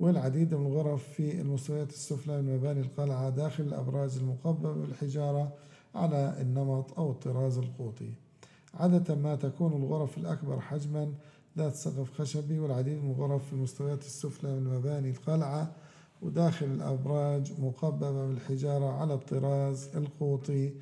والعديد 0.01 0.55
من 0.55 0.67
الغرف 0.67 1.03
في 1.09 1.41
المستويات 1.41 1.91
السفلى 1.91 2.43
من 2.43 2.57
مباني 2.57 2.81
القلعة 2.81 3.31
داخل 3.31 3.65
الأبراج 3.65 4.17
المقببة 4.17 4.73
بالحجارة 4.73 5.53
على 5.95 6.37
النمط 6.41 6.99
أو 6.99 7.11
الطراز 7.11 7.59
القوطي. 7.59 8.11
عادة 8.75 9.15
ما 9.15 9.35
تكون 9.37 9.73
الغرف 9.73 10.19
الأكبر 10.19 10.61
حجما 10.61 11.13
ذات 11.59 11.75
سقف 11.75 12.13
خشبي 12.21 12.59
والعديد 12.59 13.05
من 13.05 13.11
الغرف 13.11 13.47
في 13.47 13.53
المستويات 13.53 14.01
السفلى 14.01 14.51
من 14.51 14.75
مباني 14.75 15.11
القلعة 15.11 15.73
وداخل 16.23 16.67
الأبراج 16.67 17.53
مقببة 17.61 18.27
بالحجارة 18.27 19.01
على 19.01 19.15
الطراز 19.15 19.89
القوطي 19.97 20.73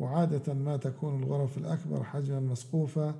وعادة 0.00 0.54
ما 0.54 0.76
تكون 0.76 1.22
الغرف 1.22 1.58
الأكبر 1.58 2.04
حجما 2.04 2.40
مسقوفة 2.40 3.14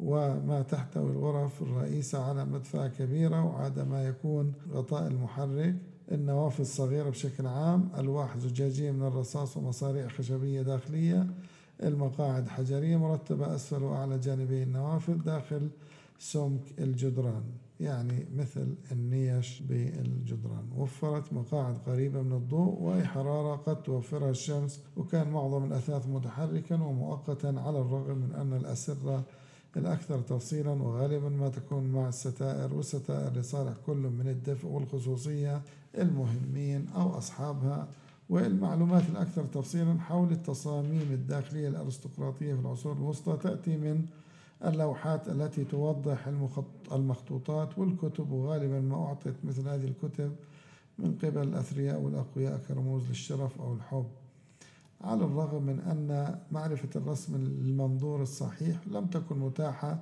وما 0.00 0.62
تحتوي 0.62 1.10
الغرف 1.10 1.62
الرئيسة 1.62 2.24
على 2.24 2.44
مدفأة 2.44 2.88
كبيرة 2.88 3.44
وعادة 3.44 3.84
ما 3.84 4.06
يكون 4.08 4.52
غطاء 4.72 5.06
المحرك. 5.06 5.74
النوافذ 6.12 6.64
صغيرة 6.64 7.10
بشكل 7.10 7.46
عام 7.46 7.88
ألواح 7.98 8.38
زجاجية 8.38 8.90
من 8.90 9.06
الرصاص 9.06 9.56
ومصاريع 9.56 10.08
خشبية 10.08 10.62
داخلية. 10.62 11.26
المقاعد 11.82 12.48
حجرية 12.48 12.96
مرتبة 12.96 13.54
أسفل 13.54 13.82
وأعلى 13.82 14.18
جانبي 14.18 14.62
النوافذ 14.62 15.14
داخل 15.14 15.68
سمك 16.18 16.62
الجدران. 16.78 17.42
يعني 17.80 18.26
مثل 18.36 18.74
النيش 18.92 19.60
بالجدران. 19.60 20.64
وفرت 20.76 21.32
مقاعد 21.32 21.78
قريبة 21.86 22.22
من 22.22 22.32
الضوء 22.32 22.80
وأي 22.80 23.04
حرارة 23.04 23.56
قد 23.56 23.82
توفرها 23.82 24.30
الشمس 24.30 24.80
وكان 24.96 25.30
معظم 25.30 25.64
الأثاث 25.64 26.06
متحركا 26.08 26.74
ومؤقتا 26.74 27.46
على 27.46 27.80
الرغم 27.80 28.18
من 28.18 28.32
أن 28.34 28.52
الأسرة 28.52 29.24
الأكثر 29.76 30.20
تفصيلا 30.20 30.70
وغالبا 30.70 31.28
ما 31.28 31.48
تكون 31.48 31.92
مع 31.92 32.08
الستائر 32.08 32.74
والستائر 32.74 33.32
لصالح 33.32 33.72
كل 33.86 33.96
من 33.96 34.28
الدفء 34.28 34.68
والخصوصية 34.68 35.62
المهمين 35.98 36.88
أو 36.96 37.18
أصحابها 37.18 37.88
والمعلومات 38.30 39.02
الأكثر 39.08 39.44
تفصيلا 39.44 40.00
حول 40.00 40.32
التصاميم 40.32 41.08
الداخلية 41.12 41.68
الأرستقراطية 41.68 42.54
في 42.54 42.60
العصور 42.60 42.92
الوسطى 42.92 43.36
تأتي 43.42 43.76
من 43.76 44.06
اللوحات 44.64 45.28
التي 45.28 45.64
توضح 45.64 46.28
المخطوطات 46.92 47.78
والكتب 47.78 48.32
وغالبا 48.32 48.80
ما 48.80 49.04
أعطت 49.04 49.34
مثل 49.44 49.68
هذه 49.68 49.84
الكتب 49.84 50.32
من 50.98 51.18
قبل 51.22 51.42
الأثرياء 51.42 52.00
والأقوياء 52.00 52.58
كرموز 52.68 53.08
للشرف 53.08 53.60
أو 53.60 53.74
الحب. 53.74 54.06
على 55.00 55.24
الرغم 55.24 55.62
من 55.62 55.80
أن 55.80 56.38
معرفة 56.52 56.88
الرسم 56.96 57.34
المنظور 57.34 58.22
الصحيح 58.22 58.76
لم 58.86 59.06
تكن 59.06 59.38
متاحة 59.38 59.98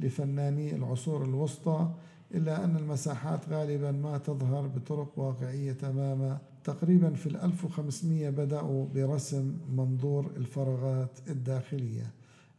لفناني 0.00 0.76
العصور 0.76 1.24
الوسطى 1.24 1.88
إلا 2.34 2.64
أن 2.64 2.76
المساحات 2.76 3.48
غالبا 3.48 3.92
ما 3.92 4.18
تظهر 4.18 4.66
بطرق 4.66 5.18
واقعية 5.18 5.72
تماما. 5.72 6.38
تقريبا 6.64 7.10
في 7.14 7.26
1500 7.26 8.30
بدأوا 8.30 8.86
برسم 8.94 9.54
منظور 9.76 10.30
الفراغات 10.36 11.18
الداخلية. 11.28 12.10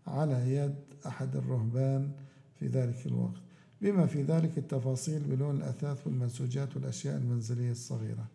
على 0.08 0.56
يد 0.56 0.76
أحد 1.08 1.36
الرهبان 1.36 2.12
في 2.60 2.68
ذلك 2.68 3.06
الوقت. 3.06 3.42
بما 3.82 4.06
في 4.06 4.24
ذلك 4.24 4.58
التفاصيل 4.58 5.20
بلون 5.20 5.56
الأثاث 5.56 6.08
والمنسوجات 6.08 6.76
والأشياء 6.76 7.18
المنزلية 7.18 7.72
الصغيرة. 7.72 8.26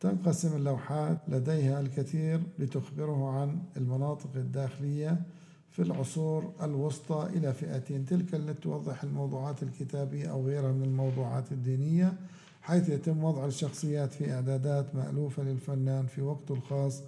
تنقسم 0.00 0.56
اللوحات 0.56 1.18
لديها 1.28 1.80
الكثير 1.80 2.40
لتخبره 2.58 3.40
عن 3.40 3.58
المناطق 3.76 4.30
الداخلية 4.36 5.22
في 5.70 5.82
العصور 5.82 6.52
الوسطى 6.62 7.28
إلى 7.34 7.52
فئتين. 7.52 8.06
تلك 8.06 8.34
التي 8.34 8.60
توضح 8.60 9.04
الموضوعات 9.04 9.62
الكتابية 9.62 10.30
أو 10.30 10.46
غيرها 10.46 10.72
من 10.72 10.82
الموضوعات 10.82 11.52
الدينية 11.52 12.12
حيث 12.62 12.88
يتم 12.88 13.24
وضع 13.24 13.46
الشخصيات 13.46 14.12
في 14.12 14.32
إعدادات 14.32 14.94
مألوفة 14.94 15.42
للفنان 15.42 16.06
في 16.06 16.22
وقته 16.22 16.54
الخاص 16.54 17.02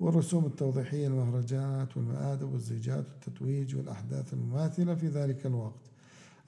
والرسوم 0.00 0.46
التوضيحية 0.46 1.06
المهرجانات 1.06 1.96
والمآدب 1.96 2.52
والزيجات 2.52 3.04
والتتويج 3.08 3.76
والأحداث 3.76 4.34
المماثلة 4.34 4.94
في 4.94 5.08
ذلك 5.08 5.46
الوقت. 5.46 5.90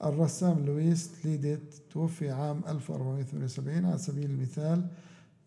الرسام 0.03 0.65
لويس 0.65 1.25
ليديت 1.25 1.73
توفي 1.91 2.29
عام 2.29 2.61
1478 2.67 3.85
على 3.85 3.97
سبيل 3.97 4.29
المثال. 4.29 4.87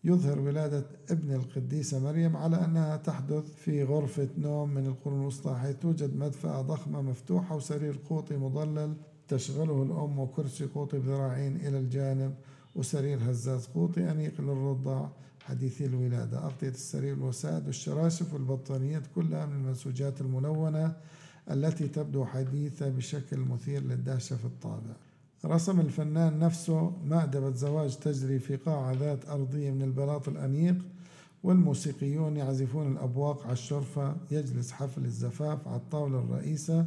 يظهر 0.03 0.39
ولادة 0.39 0.85
ابن 1.11 1.33
القديسة 1.33 1.99
مريم 1.99 2.37
على 2.37 2.65
أنها 2.65 2.97
تحدث 2.97 3.55
في 3.55 3.83
غرفة 3.83 4.29
نوم 4.37 4.69
من 4.73 4.85
القرون 4.85 5.21
الوسطى 5.21 5.55
حيث 5.55 5.75
توجد 5.75 6.15
مدفأة 6.15 6.61
ضخمة 6.61 7.01
مفتوحة 7.01 7.55
وسرير 7.55 7.99
قوطي 8.09 8.37
مضلل 8.37 8.93
تشغله 9.27 9.83
الأم 9.83 10.19
وكرسي 10.19 10.65
قوطي 10.65 10.99
بذراعين 10.99 11.55
إلى 11.55 11.79
الجانب 11.79 12.33
وسرير 12.75 13.31
هزاز 13.31 13.65
قوطي 13.65 14.11
أنيق 14.11 14.41
للرضع. 14.41 15.07
حديثي 15.47 15.85
الولادة. 15.85 16.45
أغطية 16.45 16.69
السرير 16.69 17.13
والوسائد 17.13 17.65
والشراشف 17.65 18.33
والبطانيات 18.33 19.03
كلها 19.15 19.45
من 19.45 19.55
المنسوجات 19.55 20.21
الملونة 20.21 20.93
التي 21.51 21.87
تبدو 21.87 22.25
حديثة 22.25 22.89
بشكل 22.89 23.37
مثير 23.37 23.83
للدهشة 23.83 24.35
في 24.35 24.45
الطابع. 24.45 24.95
رسم 25.45 25.79
الفنان 25.79 26.39
نفسه 26.39 26.91
مأدبة 27.05 27.51
زواج 27.51 27.95
تجري 27.95 28.39
في 28.39 28.55
قاعة 28.55 28.93
ذات 28.93 29.29
أرضية 29.29 29.71
من 29.71 29.81
البلاط 29.81 30.27
الأنيق 30.27 30.75
والموسيقيون 31.43 32.37
يعزفون 32.37 32.91
الأبواق 32.91 33.43
على 33.43 33.53
الشرفة. 33.53 34.15
يجلس 34.31 34.71
حفل 34.71 35.05
الزفاف 35.05 35.67
على 35.67 35.77
الطاولة 35.77 36.19
الرئيسة 36.19 36.85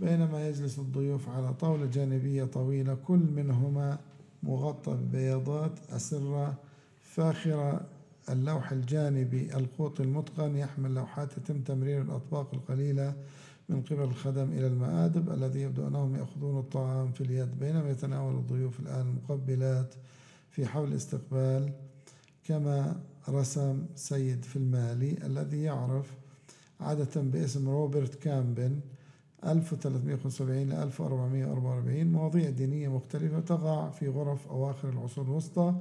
بينما 0.00 0.48
يجلس 0.48 0.78
الضيوف 0.78 1.28
على 1.28 1.54
طاولة 1.54 1.86
جانبية 1.86 2.44
طويلة 2.44 2.94
كل 2.94 3.20
منهما 3.36 3.98
مغطى 4.42 4.92
ببياضات 4.92 5.72
أسرة 5.90 6.54
فاخرة 7.02 7.80
اللوح 8.30 8.72
الجانبي 8.72 9.56
القوط 9.56 10.00
المتقن 10.00 10.56
يحمل 10.56 10.94
لوحات 10.94 11.38
يتم 11.38 11.60
تمرير 11.60 12.02
الأطباق 12.02 12.54
القليلة 12.54 13.14
من 13.68 13.82
قبل 13.82 14.02
الخدم 14.02 14.50
إلى 14.52 14.66
المآدب 14.66 15.30
الذي 15.30 15.60
يبدو 15.60 15.88
أنهم 15.88 16.16
يأخذون 16.16 16.58
الطعام 16.58 17.12
في 17.12 17.20
اليد 17.20 17.58
بينما 17.58 17.90
يتناول 17.90 18.34
الضيوف 18.34 18.80
الآن 18.80 19.00
المقبلات 19.00 19.94
في 20.50 20.66
حول 20.66 20.88
الاستقبال 20.88 21.72
كما 22.44 23.00
رسم 23.28 23.86
سيد 23.94 24.44
في 24.44 24.56
المالي 24.56 25.26
الذي 25.26 25.62
يعرف 25.62 26.06
عادة 26.80 27.20
باسم 27.20 27.68
روبرت 27.68 28.14
كامبن 28.14 28.80
1375 29.44 30.62
ل 30.68 30.72
1444 30.72 32.04
مواضيع 32.04 32.50
دينية 32.50 32.88
مختلفة 32.88 33.40
تقع 33.40 33.90
في 33.90 34.08
غرف 34.08 34.48
أواخر 34.48 34.88
العصور 34.88 35.24
الوسطى 35.24 35.74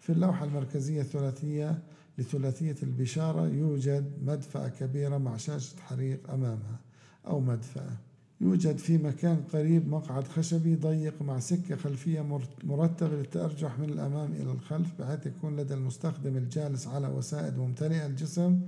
في 0.00 0.12
اللوحة 0.12 0.44
المركزية 0.44 1.00
الثلاثية 1.00 1.78
لثلاثية 2.18 2.76
البشارة 2.82 3.48
يوجد 3.48 4.12
مدفأة 4.22 4.68
كبيرة 4.68 5.18
مع 5.18 5.36
شاشة 5.36 5.76
حريق 5.80 6.30
أمامها 6.30 6.80
أو 7.26 7.40
مدفأة. 7.40 7.96
يوجد 8.40 8.78
في 8.78 8.98
مكان 8.98 9.42
قريب 9.52 9.88
مقعد 9.88 10.28
خشبي 10.28 10.74
ضيق 10.76 11.22
مع 11.22 11.38
سكة 11.38 11.76
خلفية 11.76 12.40
مرتبة 12.64 13.08
للتأرجح 13.16 13.78
من 13.78 13.88
الأمام 13.88 14.32
إلى 14.32 14.52
الخلف 14.52 14.88
بحيث 14.98 15.26
يكون 15.26 15.56
لدى 15.56 15.74
المستخدم 15.74 16.36
الجالس 16.36 16.86
على 16.86 17.08
وسائد 17.08 17.58
ممتلئة 17.58 18.06
الجسم 18.06 18.60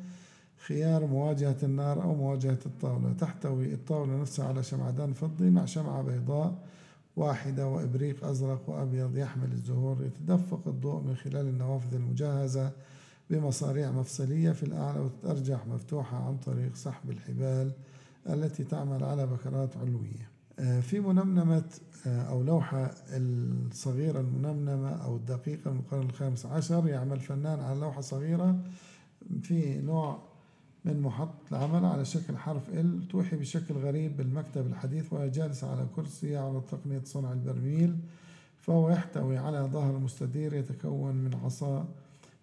خيار 0.66 1.06
مواجهة 1.06 1.56
النار 1.62 2.02
أو 2.02 2.14
مواجهة 2.14 2.58
الطاولة. 2.66 3.12
تحتوي 3.12 3.74
الطاولة 3.74 4.20
نفسها 4.20 4.46
على 4.46 4.62
شمعدان 4.62 5.12
فضي 5.12 5.50
مع 5.50 5.64
شمعة 5.64 6.02
بيضاء 6.02 6.58
واحدة 7.16 7.69
وإبريق 7.69 8.25
أزرق 8.25 8.69
وأبيض 8.69 9.16
يحمل 9.16 9.52
الزهور 9.52 10.04
يتدفق 10.04 10.69
الضوء 10.69 11.02
من 11.02 11.16
خلال 11.16 11.49
النوافذ 11.49 11.95
المجهزة 11.95 12.73
بمصاريع 13.31 13.90
مفصلية 13.90 14.50
في 14.50 14.62
الأعلى 14.62 15.00
وتتأرجح 15.00 15.66
مفتوحة 15.66 16.26
عن 16.26 16.37
طريق 16.37 16.75
سحب 16.75 17.11
الحبال 17.11 17.73
التي 18.28 18.64
تعمل 18.64 19.04
على 19.04 19.26
بكرات 19.26 19.76
علوية. 19.76 20.33
آه، 20.59 20.81
في 20.81 21.00
منمنمة 21.00 21.64
آه، 22.07 22.23
أو 22.23 22.42
لوحة 22.42 22.95
الصغيرة 23.09 24.21
المنمنمة 24.21 24.90
أو 24.90 25.16
الدقيقة 25.16 25.71
من 25.71 25.78
القرن 25.78 26.02
الخامس 26.02 26.47
عشر 26.47 26.88
يعمل 26.88 27.21
فنان 27.21 27.61
على 27.61 27.81
لوحة 27.81 28.00
صغيرة 28.00 28.61
في 29.42 29.81
نوع 29.81 30.31
من 30.84 31.00
محط 31.00 31.52
العمل 31.52 31.84
على 31.84 32.04
شكل 32.04 32.36
حرف 32.36 32.68
ال 32.68 33.08
توحي 33.08 33.36
بشكل 33.36 33.74
غريب 33.74 34.16
بالمكتب 34.16 34.66
الحديث 34.66 35.12
وهي 35.12 35.30
جالسة 35.30 35.70
على 35.70 35.86
كرسي 35.96 36.36
على 36.36 36.60
تقنية 36.70 37.02
صنع 37.04 37.32
البرميل 37.32 37.96
فهو 38.60 38.90
يحتوي 38.90 39.38
على 39.38 39.58
ظهر 39.58 39.98
مستدير 39.98 40.54
يتكون 40.54 41.14
من 41.14 41.34
عصا 41.44 41.88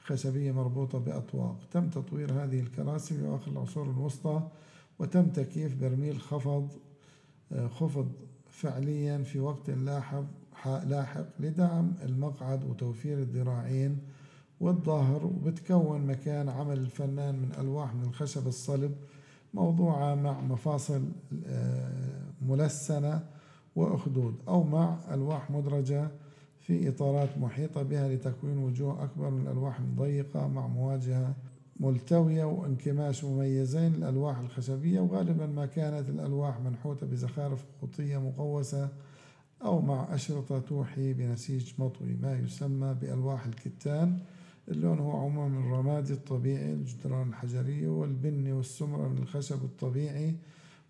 خشبية 0.03 0.51
مربوطة 0.51 0.99
بأطواق. 0.99 1.57
تم 1.71 1.89
تطوير 1.89 2.31
هذه 2.43 2.59
الكراسي 2.59 3.17
في 3.17 3.27
أواخر 3.27 3.51
العصور 3.51 3.89
الوسطى 3.89 4.47
وتم 4.99 5.25
تكييف 5.25 5.81
برميل 5.81 6.21
خفض 6.21 6.69
خفض 7.69 8.11
فعليا 8.49 9.17
في 9.17 9.39
وقت 9.39 9.69
لاحق 9.69 10.23
لاحق 10.65 11.25
لدعم 11.39 11.93
المقعد 12.03 12.63
وتوفير 12.63 13.17
الذراعين 13.17 13.99
والظهر 14.59 15.25
وبتكون 15.25 16.05
مكان 16.05 16.49
عمل 16.49 16.77
الفنان 16.77 17.35
من 17.35 17.51
ألواح 17.59 17.95
من 17.95 18.03
الخشب 18.03 18.47
الصلب 18.47 18.95
موضوعة 19.53 20.15
مع 20.15 20.41
مفاصل 20.41 21.01
آه، 21.47 22.23
ملسنة 22.41 23.23
وأخدود 23.75 24.35
أو 24.47 24.63
مع 24.63 24.97
ألواح 25.11 25.51
مدرجة 25.51 26.07
في 26.59 26.89
إطارات 26.89 27.37
محيطة 27.37 27.83
بها 27.83 28.09
لتكوين 28.09 28.57
وجوه 28.57 29.03
أكبر 29.03 29.29
من 29.29 29.41
الألواح 29.47 29.79
الضيقة 29.79 30.47
مع 30.47 30.67
مواجهة 30.67 31.33
ملتوية 31.79 32.43
وانكماش 32.43 33.23
مميزين 33.23 33.95
الألواح 33.95 34.37
الخشبية 34.39 34.99
وغالبا 34.99 35.45
ما 35.45 35.65
كانت 35.65 36.09
الألواح 36.09 36.59
منحوتة 36.59 37.07
بزخارف 37.07 37.65
قوطية 37.81 38.17
مقوسة 38.17 38.89
أو 39.63 39.81
مع 39.81 40.15
أشرطة 40.15 40.59
توحي 40.59 41.13
بنسيج 41.13 41.73
مطوي 41.79 42.13
ما 42.21 42.33
يسمى 42.39 42.93
بألواح 43.01 43.45
الكتان. 43.45 44.19
اللون 44.69 44.99
هو 44.99 45.11
عموما 45.11 45.59
الرمادي 45.59 46.13
الطبيعي 46.13 46.73
الجدران 46.73 47.29
الحجرية 47.29 47.87
والبني 47.87 48.51
والسمرة 48.53 49.07
من 49.07 49.17
الخشب 49.17 49.63
الطبيعي 49.63 50.35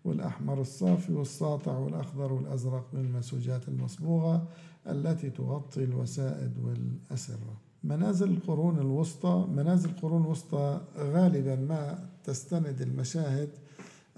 والأحمر 0.04 0.60
الصافي 0.60 1.12
والساطع 1.12 1.78
والأخضر 1.78 2.32
والأزرق 2.32 2.86
من 2.92 3.00
المنسوجات 3.00 3.68
المصبوغة 3.68 4.48
التي 4.86 5.30
تغطي 5.30 5.84
الوسائد 5.84 6.52
والأسرة. 6.64 7.56
منازل 7.84 8.30
القرون 8.30 8.78
الوسطى 8.78 9.46
منازل 9.56 9.90
القرون 9.90 10.22
الوسطى 10.22 10.80
غالبا 10.98 11.56
ما 11.56 12.08
تستند 12.24 12.80
المشاهد 12.82 13.48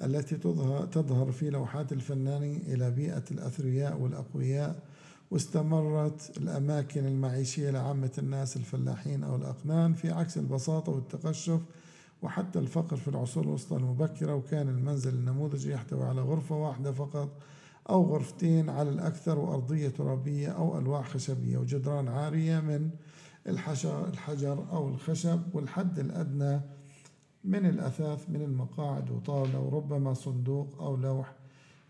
التي 0.05 0.37
تظهر 0.93 1.33
في 1.33 1.51
لوحات 1.51 1.93
الفنان 1.93 2.43
إلى 2.43 2.91
بيئة 2.91 3.25
الأثرياء 3.31 4.01
والأقوياء 4.01 4.83
واستمرت 5.33 6.39
الأماكن 6.39 7.07
المعيشية 7.07 7.71
لعامة 7.71 8.11
الناس 8.19 8.57
الفلاحين 8.57 9.25
أو 9.25 9.37
الأقنان 9.37 9.95
في 9.95 10.11
عكس 10.11 10.39
البساطة 10.39 10.93
والتقشف 10.93 11.61
وحتى 12.23 12.59
الفقر 12.59 12.97
في 12.97 13.09
العصور 13.09 13.45
الوسطى 13.45 13.77
المبكرة 13.77 14.35
وكان 14.35 14.69
المنزل 14.69 15.15
النموذجي 15.15 15.71
يحتوي 15.73 16.05
على 16.05 16.21
غرفة 16.21 16.57
واحدة 16.57 16.93
فقط 16.93 17.29
أو 17.91 18.03
غرفتين 18.15 18.71
على 18.71 18.91
الأكثر 18.91 19.39
وأرضية 19.39 19.89
ترابية 19.89 20.49
أو 20.49 20.79
ألواح 20.79 21.09
خشبية 21.09 21.59
وجدران 21.59 22.09
عارية 22.09 22.61
من 22.61 22.91
الحجر 23.47 24.67
أو 24.73 24.89
الخشب. 24.89 25.41
والحد 25.55 25.99
الأدنى 25.99 26.61
من 27.45 27.67
الأثاث 27.67 28.31
من 28.31 28.43
المقاعد 28.43 29.11
وطاولة 29.11 29.61
وربما 29.61 30.15
صندوق 30.15 30.83
أو 30.83 30.97
لوح 30.97 31.33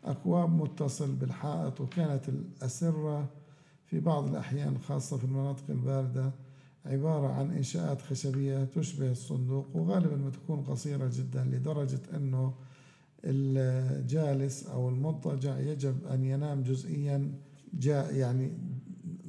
أكواب 0.05 0.63
متصل 0.63 1.13
بالحائط 1.13 1.81
وكانت 1.81 2.29
الأسرة 2.29 3.29
في 3.87 4.01
بعض 4.01 4.29
الأحيان 4.29 4.79
خاصة 4.79 5.17
في 5.17 5.25
المناطق 5.25 5.65
الباردة 5.69 6.33
عبارة 6.87 7.29
عن 7.33 7.51
إنشاءات 7.51 8.03
خشبية 8.03 8.65
تشبه 8.65 9.11
الصندوق 9.11 9.67
وغالبا 9.75 10.17
ما 10.17 10.31
تكون 10.31 10.61
قصيرة 10.61 11.11
جدا 11.15 11.45
لدرجة 11.45 12.01
أنه 12.15 12.55
الجالس 13.25 14.67
أو 14.67 14.89
المضطجع 14.89 15.59
يجب 15.59 16.07
أن 16.07 16.25
ينام 16.25 16.63
جزئيا 16.63 17.33
جاء 17.75 18.15
يعني 18.15 18.53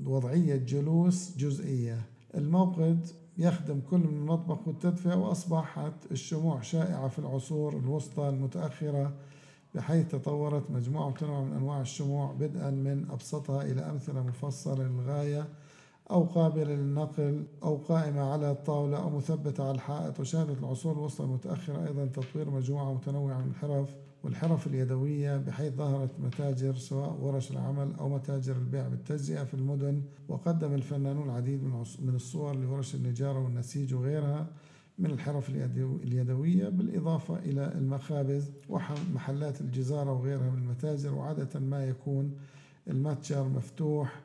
وضعية 0.06 0.56
جلوس 0.56 1.38
جزئية. 1.38 2.02
الموقد 2.36 3.08
يخدم 3.38 3.80
كل 3.90 3.98
من 3.98 4.18
المطبخ 4.18 4.68
والتدفئة 4.68 5.16
وأصبحت 5.16 5.94
الشموع 6.12 6.62
شائعة 6.62 7.08
في 7.08 7.20
العصور 7.20 7.78
الوسطى 7.78 8.30
المتأخرة 8.30 9.14
بحيث 9.76 10.08
تطورت 10.08 10.72
مجموعة 10.72 11.10
متنوعة 11.10 11.44
من 11.44 11.54
أنواع 11.54 11.82
الشموع 11.82 12.32
بدءا 12.32 12.70
من 12.70 13.08
أبسطها 13.12 13.62
إلى 13.62 13.82
أمثلة 13.82 14.24
مفصلة 14.24 14.84
للغاية 14.84 15.48
أو 16.12 16.24
قابلة 16.24 16.64
للنقل 16.64 17.46
أو 17.64 17.76
قائمة 17.76 18.22
على 18.22 18.52
الطاولة 18.52 18.98
أو 18.98 19.10
مثبتة 19.10 19.64
على 19.64 19.76
الحائط 19.76 20.20
وشهدت 20.20 20.60
العصور 20.60 20.94
الوسطى 20.94 21.24
المتأخرة 21.24 21.88
أيضا 21.88 22.06
تطوير 22.06 22.50
مجموعة 22.50 22.94
متنوعة 22.94 23.38
من 23.38 23.50
الحرف 23.50 23.96
والحرف 24.24 24.68
اليدوية 24.68 25.38
بحيث 25.38 25.74
ظهرت 25.74 26.20
متاجر 26.20 26.76
سواء 26.76 27.18
ورش 27.22 27.52
العمل 27.52 27.94
أو 28.00 28.10
متاجر 28.10 28.56
البيع 28.56 28.88
بالتجزئة 28.88 29.44
في 29.44 29.54
المدن 29.54 30.02
وقدم 30.28 30.74
الفنانون 30.74 31.30
العديد 31.30 31.64
من 32.00 32.16
الصور 32.16 32.56
لورش 32.56 32.96
النجارة 32.96 33.40
والنسيج 33.44 33.94
وغيرها. 33.94 34.48
من 35.00 35.12
الحرف 35.12 35.50
اليدوية 36.04 36.70
بالإضافة 36.70 37.40
إلى 37.40 37.74
المخابز 37.76 38.52
ومحلات 38.70 39.62
الجزارة 39.62 40.12
وغيرها 40.12 40.50
من 40.50 40.58
المتاجر 40.58 41.14
وعادة 41.14 41.60
ما 41.60 41.86
يكون 41.86 42.32
المتجر 42.88 43.44
مفتوح 43.44 44.22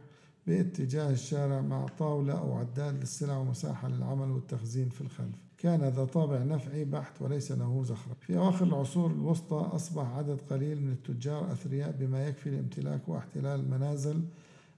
باتجاه 0.47 1.11
الشارع 1.11 1.61
مع 1.61 1.87
طاولة 1.99 2.39
أو 2.39 2.53
عداد 2.55 3.01
للسلع 3.01 3.37
ومساحة 3.37 3.89
للعمل 3.89 4.31
والتخزين 4.31 4.89
في 4.89 5.01
الخلف. 5.01 5.37
كان 5.59 5.81
ذا 5.89 6.05
طابع 6.05 6.43
نفعي 6.45 6.85
بحت 6.85 7.23
وليس 7.23 7.53
له 7.53 7.83
زخرف. 7.85 8.17
في 8.21 8.37
أواخر 8.37 8.67
العصور 8.67 9.11
الوسطى 9.11 9.57
أصبح 9.57 10.07
عدد 10.07 10.41
قليل 10.51 10.83
من 10.83 10.93
التجار 10.93 11.53
أثرياء 11.53 11.97
بما 12.01 12.29
يكفي 12.29 12.51
لامتلاك 12.51 13.09
واحتلال 13.09 13.61
المنازل 13.61 14.23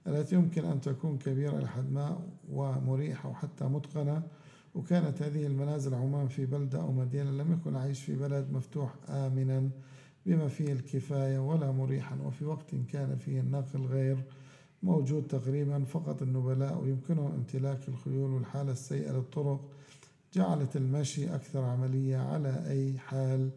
التي 0.07 0.35
يمكن 0.35 0.65
أن 0.65 0.81
تكون 0.81 1.17
كبيرة 1.17 1.59
لحد 1.59 1.91
ما 1.91 2.19
ومريحة 2.51 3.29
وحتى 3.29 3.65
متقنة. 3.65 4.23
وكانت 4.75 5.21
هذه 5.21 5.45
المنازل 5.47 5.93
عموما 5.93 6.27
في 6.27 6.45
بلدة 6.45 6.81
أو 6.81 6.91
مدينة 6.91 7.31
لم 7.31 7.53
يكن 7.53 7.75
عايش 7.75 8.03
في 8.03 8.15
بلد 8.15 8.47
مفتوح 8.51 8.95
آمنا 9.09 9.69
بما 10.25 10.47
فيه 10.47 10.73
الكفاية 10.73 11.39
ولا 11.39 11.71
مريحا 11.71 12.17
وفي 12.25 12.45
وقت 12.45 12.75
كان 12.91 13.15
فيه 13.15 13.39
النقل 13.39 13.85
غير 13.85 14.23
موجود 14.83 15.27
تقريبا 15.27 15.83
فقط 15.83 16.21
النبلاء 16.21 16.81
ويمكنهم 16.81 17.31
امتلاك 17.31 17.89
الخيول 17.89 18.31
والحالة 18.31 18.71
السيئة 18.71 19.11
للطرق. 19.11 19.69
جعلت 20.33 20.75
المشي 20.75 21.35
أكثر 21.35 21.63
عملية 21.63 22.17
على 22.17 22.63
أي 22.69 22.97
حال. 22.97 23.49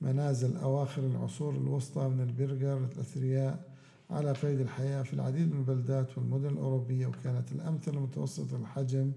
منازل 0.00 0.56
أواخر 0.56 1.06
العصور 1.06 1.54
الوسطى 1.54 2.08
من 2.08 2.20
البرجر 2.20 2.78
الأثرياء 2.78 3.68
على 4.10 4.32
قيد 4.32 4.60
الحياة 4.60 5.02
في 5.02 5.12
العديد 5.14 5.52
من 5.52 5.58
البلدات 5.58 6.18
والمدن 6.18 6.48
الأوروبية 6.48 7.06
وكانت 7.06 7.52
الأمثلة 7.52 8.00
متوسطة 8.00 8.56
الحجم 8.56 9.12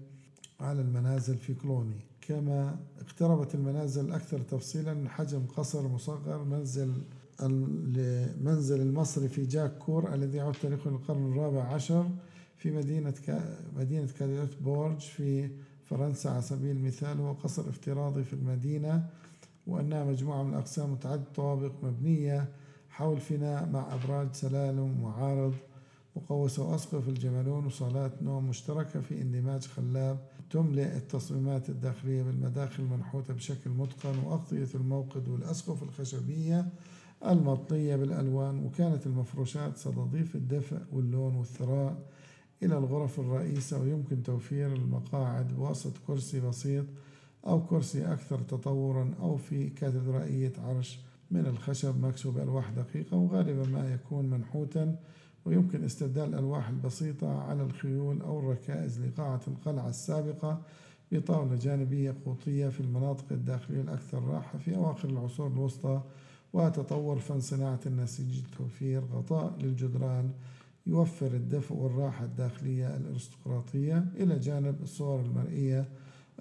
على 0.60 0.80
المنازل 0.80 1.36
في 1.36 1.54
كلوني 1.54 2.00
كما 2.20 2.76
اقتربت 3.00 3.54
المنازل 3.54 4.12
أكثر 4.12 4.40
تفصيلا 4.40 4.94
من 4.94 5.08
حجم 5.08 5.46
قصر 5.56 5.88
مصغر 5.88 6.44
منزل 6.44 7.02
المنزل 7.40 8.80
الحصري 8.80 9.28
في 9.28 9.46
جاك 9.46 9.78
كور 9.78 10.14
الذي 10.14 10.38
يعود 10.38 10.54
تاريخه 10.54 10.90
للقرن 10.90 11.32
الرابع 11.32 11.62
عشر 11.62 12.10
في 12.56 12.70
مدينة 12.70 13.14
مدينة 13.76 14.08
كاديوت 14.18 14.56
بورج 14.62 15.00
في 15.00 15.50
فرنسا 15.84 16.28
على 16.28 16.42
سبيل 16.42 16.76
المثال 16.76 17.20
هو 17.20 17.32
قصر 17.32 17.68
افتراضي 17.68 18.24
في 18.24 18.32
المدينة 18.32 19.06
وأنها 19.66 20.04
مجموعة 20.04 20.42
من 20.42 20.54
أقسام 20.54 20.92
متعددة 20.92 21.24
طوابق 21.34 21.72
مبنية 21.82 22.48
حول 22.90 23.20
فناء 23.20 23.68
مع 23.68 23.94
أبراج 23.94 24.32
سلالم 24.32 25.02
وعارض 25.02 25.54
مقوسة 26.16 26.62
وأسقف 26.70 27.08
الجملون 27.08 27.66
وصالات 27.66 28.22
نوم 28.22 28.48
مشتركة 28.48 29.00
في 29.00 29.22
اندماج 29.22 29.66
خلاب 29.66 30.18
تملئ 30.52 30.96
التصميمات 30.96 31.68
الداخلية 31.68 32.22
بالمداخل 32.22 32.82
المنحوتة 32.82 33.34
بشكل 33.34 33.70
متقن 33.70 34.18
وأغطية 34.18 34.68
الموقد 34.74 35.28
والأسقف 35.28 35.82
الخشبية 35.82 36.68
المطلية 37.26 37.96
بالألوان 37.96 38.64
وكانت 38.64 39.06
المفروشات 39.06 39.76
ستضيف 39.76 40.36
الدفء 40.36 40.78
واللون 40.92 41.34
والثراء 41.34 42.02
إلى 42.62 42.78
الغرف 42.78 43.20
الرئيسة 43.20 43.80
ويمكن 43.80 44.22
توفير 44.22 44.72
المقاعد 44.72 45.48
بواسطة 45.54 46.00
كرسي 46.06 46.40
بسيط 46.40 46.84
أو 47.46 47.66
كرسي 47.66 48.12
أكثر 48.12 48.38
تطورا 48.38 49.14
أو 49.20 49.36
في 49.36 49.68
كاتدرائية 49.68 50.52
عرش 50.58 50.98
من 51.30 51.46
الخشب 51.46 52.04
مكسو 52.04 52.30
بألواح 52.30 52.70
دقيقة 52.70 53.16
وغالبا 53.16 53.66
ما 53.66 53.94
يكون 53.94 54.30
منحوتا 54.30 54.96
ويمكن 55.44 55.84
استبدال 55.84 56.28
الألواح 56.28 56.68
البسيطة 56.68 57.42
على 57.42 57.62
الخيول 57.62 58.22
أو 58.22 58.38
الركائز 58.38 59.00
لقاعة 59.00 59.40
القلعة 59.48 59.88
السابقة 59.88 60.62
بطاولة 61.12 61.56
جانبية 61.56 62.14
قوطية 62.26 62.68
في 62.68 62.80
المناطق 62.80 63.24
الداخلية 63.30 63.80
الأكثر 63.80 64.24
راحة 64.24 64.58
في 64.58 64.76
أواخر 64.76 65.08
العصور 65.08 65.46
الوسطى 65.46 66.00
وتطور 66.52 67.18
فن 67.18 67.40
صناعة 67.40 67.80
النسيج 67.86 68.40
توفير 68.58 69.02
غطاء 69.04 69.56
للجدران 69.60 70.30
يوفر 70.86 71.26
الدفء 71.26 71.74
والراحة 71.74 72.24
الداخلية 72.24 72.96
الأرستقراطية 72.96 74.04
إلى 74.16 74.38
جانب 74.38 74.82
الصور 74.82 75.20
المرئية 75.20 75.88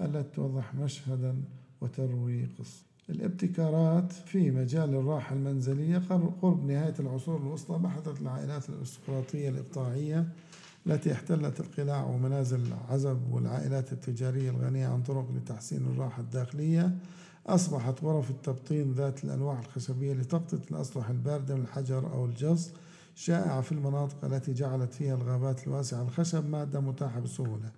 التي 0.02 0.36
توضح 0.36 0.76
مشهدا 0.76 1.36
وتروي 1.82 2.46
قصة 2.60 2.91
الابتكارات 3.12 4.12
في 4.12 4.52
مجال 4.52 4.96
الراحة 4.96 5.36
المنزلية 5.36 5.98
قرب 6.42 6.66
نهاية 6.66 6.94
العصور 7.00 7.38
الوسطى 7.38 7.78
بحثت 7.78 8.22
العائلات 8.22 8.70
الأرستقراطية 8.70 9.50
الإقطاعية 9.50 10.28
التي 10.88 11.14
احتلت 11.14 11.60
القلاع 11.60 12.06
ومنازل 12.06 12.62
العزب 12.62 13.20
والعائلات 13.32 13.94
التجارية 13.94 14.50
الغنية 14.50 14.88
عن 14.88 15.04
طرق 15.04 15.32
لتحسين 15.32 15.86
الراحة 15.86 16.22
الداخلية. 16.22 16.98
أصبحت 17.48 18.04
غرف 18.04 18.30
التبطين 18.30 18.94
ذات 18.94 19.24
الألواح 19.24 19.60
الخشبية 19.60 20.14
لتغطية 20.14 20.62
الأسطح 20.72 21.10
الباردة 21.10 21.56
من 21.56 21.62
الحجر 21.62 22.14
أو 22.14 22.26
الجص 22.26 22.72
شائعة 23.16 23.62
في 23.62 23.72
المناطق 23.72 24.26
التي 24.26 24.54
جعلت 24.54 24.94
فيها 24.94 25.16
الغابات 25.16 25.68
الواسعة. 25.68 26.02
الخشب 26.02 26.50
مادة 26.50 26.80
متاحة 26.80 27.20
بسهولة. 27.20 27.72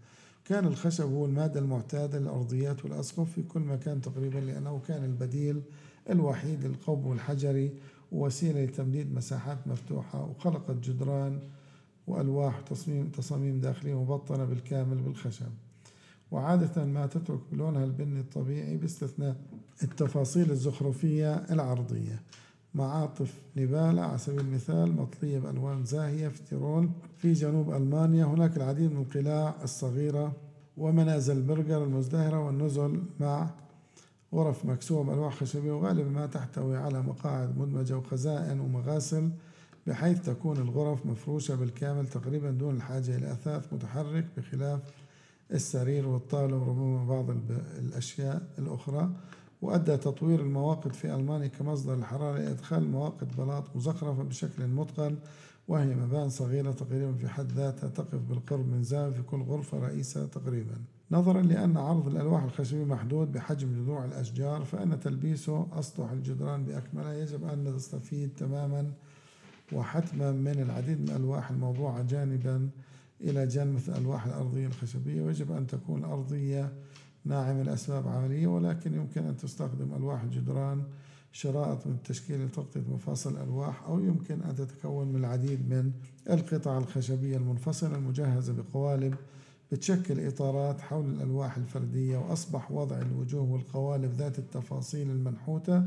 كان 0.45 0.65
الخشب 0.65 1.12
هو 1.12 1.25
المادة 1.25 1.60
المعتادة 1.60 2.19
للأرضيات 2.19 2.86
والأسقف 2.86 3.32
في 3.32 3.43
كل 3.43 3.60
مكان 3.60 4.01
تقريبا 4.01 4.39
لأنه 4.39 4.82
كان 4.88 5.03
البديل 5.03 5.62
الوحيد 6.10 6.65
للقوب 6.65 7.12
الحجري 7.12 7.71
ووسيلة 8.12 8.63
لتمديد 8.63 9.15
مساحات 9.15 9.67
مفتوحة 9.67 10.25
وخلقت 10.25 10.75
جدران 10.75 11.39
وألواح 12.08 12.60
تصميم 12.60 13.10
تصاميم 13.10 13.60
داخلية 13.60 14.01
مبطنة 14.01 14.45
بالكامل 14.45 14.97
بالخشب. 14.97 15.51
وعادة 16.32 16.86
ما 16.86 17.06
تترك 17.06 17.39
بلونها 17.51 17.84
البني 17.84 18.19
الطبيعي 18.19 18.77
باستثناء 18.77 19.36
التفاصيل 19.84 20.51
الزخرفية 20.51 21.36
العرضية. 21.36 22.21
معاطف 22.76 23.34
نيبالا 23.58 24.06
على 24.06 24.18
سبيل 24.18 24.40
المثال 24.40 24.96
مطلية 24.96 25.40
بألوان 25.40 25.86
زاهية 25.86 26.28
في 26.28 26.44
تيرول. 26.50 26.90
في 27.18 27.34
جنوب 27.34 27.74
ألمانيا 27.74 28.26
هناك 28.26 28.58
العديد 28.58 28.92
من 28.92 29.02
القلاع 29.02 29.56
الصغيرة 29.64 30.34
ومنازل 30.78 31.42
برجر 31.42 31.84
المزدهرة 31.84 32.46
والنزل 32.46 33.04
مع 33.20 33.50
غرف 34.34 34.66
مكسوة 34.66 35.04
بألواح 35.04 35.36
خشبية 35.36 35.72
وغالبا 35.72 36.10
ما 36.10 36.26
تحتوي 36.26 36.78
على 36.78 37.02
مقاعد 37.02 37.58
مدمجة 37.58 37.98
وخزائن 37.98 38.60
ومغاسل 38.60 39.30
بحيث 39.88 40.22
تكون 40.22 40.58
الغرف 40.58 41.06
مفروشة 41.06 41.56
بالكامل 41.56 42.08
تقريبا 42.08 42.52
دون 42.52 42.76
الحاجة 42.76 43.16
إلى 43.16 43.32
أثاث 43.32 43.74
متحرك 43.74 44.26
بخلاف 44.38 44.80
السرير 45.52 46.08
والطاولة 46.08 46.56
وربما 46.58 47.06
بعض 47.06 47.30
الأشياء 47.80 48.42
الأخرى. 48.60 49.10
وأدى 49.63 49.97
تطوير 49.97 50.39
المواقد 50.39 50.93
في 50.93 51.15
ألمانيا 51.15 51.47
كمصدر 51.47 51.93
الحرارة 51.93 52.38
لإدخال 52.38 52.91
مواقد 52.91 53.36
بلاط 53.38 53.76
مزخرفة 53.76 54.23
بشكل 54.23 54.67
متقن 54.67 55.15
وهي 55.67 55.95
مبان 55.95 56.30
صغيرة 56.30 56.71
تقريبا 56.71 57.13
في 57.13 57.28
حد 57.28 57.52
ذاتها 57.52 57.89
تقف 57.89 58.19
بالقرب 58.30 58.67
من 58.67 58.84
زاوية 58.84 59.12
في 59.13 59.21
كل 59.21 59.41
غرفة 59.41 59.80
رئيسة 59.80 60.26
تقريبا. 60.26 60.76
نظرا 61.12 61.41
لأن 61.41 61.78
عرض 61.78 62.08
الألواح 62.08 62.43
الخشبية 62.43 62.84
محدود 62.84 63.32
بحجم 63.32 63.84
جذوع 63.84 64.06
الأشجار 64.06 64.63
فإن 64.63 64.99
تلبيسه 64.99 65.67
أسطح 65.80 66.12
الجدران 66.12 66.63
بأكملها 66.63 67.13
يجب 67.13 67.43
أن 67.43 67.63
نستفيد 67.76 68.30
تماما 68.38 68.91
وحتما 69.73 70.32
من 70.32 70.62
العديد 70.62 71.02
من 71.02 71.10
الألواح 71.10 71.49
الموضوعة 71.52 72.02
جانبا 72.04 72.69
إلى 73.21 73.47
جانب 73.47 73.76
مثل 73.76 73.91
الألواح 73.91 74.26
الأرضية 74.26 74.67
الخشبية. 74.67 75.21
ويجب 75.21 75.52
أن 75.52 75.67
تكون 75.67 75.99
الأرضية 75.99 76.73
ناعمة 77.26 77.64
لأسباب 77.64 78.08
عملية 78.08 78.48
ولكن 78.48 78.94
يمكن 78.94 79.26
أن 79.26 79.38
تستخدم 79.38 79.94
ألواح 79.94 80.22
الجدران 80.22 80.84
شرائط 81.32 81.88
من 81.88 81.94
التشكيل 81.94 82.46
لتغطية 82.46 82.84
مفاصل 82.94 83.32
الألواح 83.34 83.84
أو 83.84 84.00
يمكن 84.00 84.42
أن 84.42 84.56
تتكون 84.56 85.08
من 85.08 85.16
العديد 85.16 85.70
من 85.70 85.92
القطع 86.30 86.78
الخشبية 86.78 87.38
المنفصلة 87.38 87.96
المجهزة 87.96 88.54
بقوالب 88.54 89.16
بتشكل 89.72 90.28
إطارات 90.28 90.82
حول 90.82 91.06
الألواح 91.06 91.58
الفردية 91.58 92.18
وأصبح 92.18 92.72
وضع 92.72 92.98
الوجوه 93.02 93.42
والقوالب 93.52 94.14
ذات 94.14 94.40
التفاصيل 94.40 95.10
المنحوتة 95.10 95.84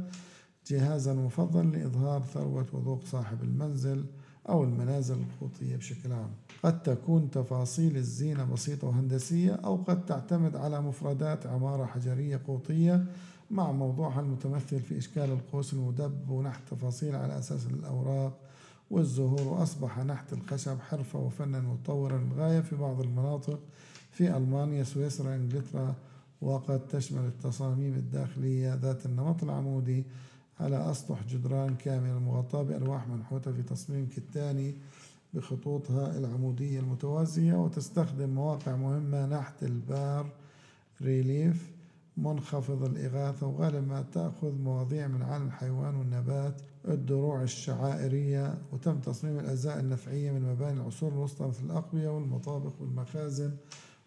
جهازا 0.66 1.14
مفضل 1.14 1.72
لإظهار 1.72 2.22
ثروة 2.22 2.66
وذوق 2.72 3.04
صاحب 3.04 3.42
المنزل. 3.42 4.04
أو 4.48 4.64
المنازل 4.64 5.16
القوطية 5.16 5.76
بشكل 5.76 6.12
عام. 6.12 6.30
قد 6.62 6.82
تكون 6.82 7.30
تفاصيل 7.30 7.96
الزينة 7.96 8.44
بسيطة 8.44 8.86
وهندسية 8.86 9.52
أو 9.52 9.76
قد 9.76 10.06
تعتمد 10.06 10.56
على 10.56 10.80
مفردات 10.82 11.46
عمارة 11.46 11.84
حجرية 11.84 12.40
قوطية 12.46 13.04
مع 13.50 13.72
موضوعها 13.72 14.20
المتمثل 14.20 14.80
في 14.80 14.98
إشكال 14.98 15.30
القوس 15.30 15.72
المدب 15.74 16.30
ونحت 16.30 16.60
تفاصيل 16.70 17.16
على 17.16 17.38
أساس 17.38 17.66
الأوراق 17.66 18.38
والزهور 18.90 19.42
وأصبح 19.42 19.98
نحت 19.98 20.32
الخشب 20.32 20.80
حرفة 20.80 21.18
وفنا 21.18 21.60
متطورا 21.60 22.18
للغاية 22.18 22.60
في 22.60 22.76
بعض 22.76 23.00
المناطق 23.00 23.60
في 24.10 24.36
ألمانيا 24.36 24.84
سويسرا 24.84 25.34
إنجلترا 25.34 25.94
وقد 26.40 26.86
تشمل 26.86 27.24
التصاميم 27.26 27.94
الداخلية 27.94 28.74
ذات 28.74 29.06
النمط 29.06 29.42
العمودي 29.42 30.04
على 30.60 30.90
أسطح 30.90 31.22
جدران 31.28 31.74
كاملة 31.74 32.18
مغطاة 32.18 32.62
بألواح 32.62 33.08
منحوتة 33.08 33.52
في 33.52 33.62
تصميم 33.62 34.08
كتاني 34.16 34.74
بخطوطها 35.34 36.18
العمودية 36.18 36.80
المتوازية 36.80 37.54
وتستخدم 37.54 38.28
مواقع 38.28 38.76
مهمة 38.76 39.26
نحت 39.26 39.62
البار 39.62 40.26
relief 41.02 41.70
منخفض 42.16 42.84
الإغاثة 42.84 43.46
وغالبا 43.46 43.80
ما 43.80 44.04
تأخذ 44.14 44.58
مواضيع 44.58 45.06
من 45.06 45.22
عالم 45.22 45.46
الحيوان 45.46 45.94
والنبات 45.94 46.60
الدروع 46.88 47.42
الشعائرية 47.42 48.58
وتم 48.72 48.98
تصميم 49.00 49.38
الأجزاء 49.38 49.80
النفعية 49.80 50.30
من 50.30 50.42
مباني 50.52 50.80
العصور 50.80 51.12
الوسطى 51.12 51.46
مثل 51.46 51.64
الأقبية 51.64 52.08
والمطابخ 52.08 52.72
والمخازن 52.80 53.50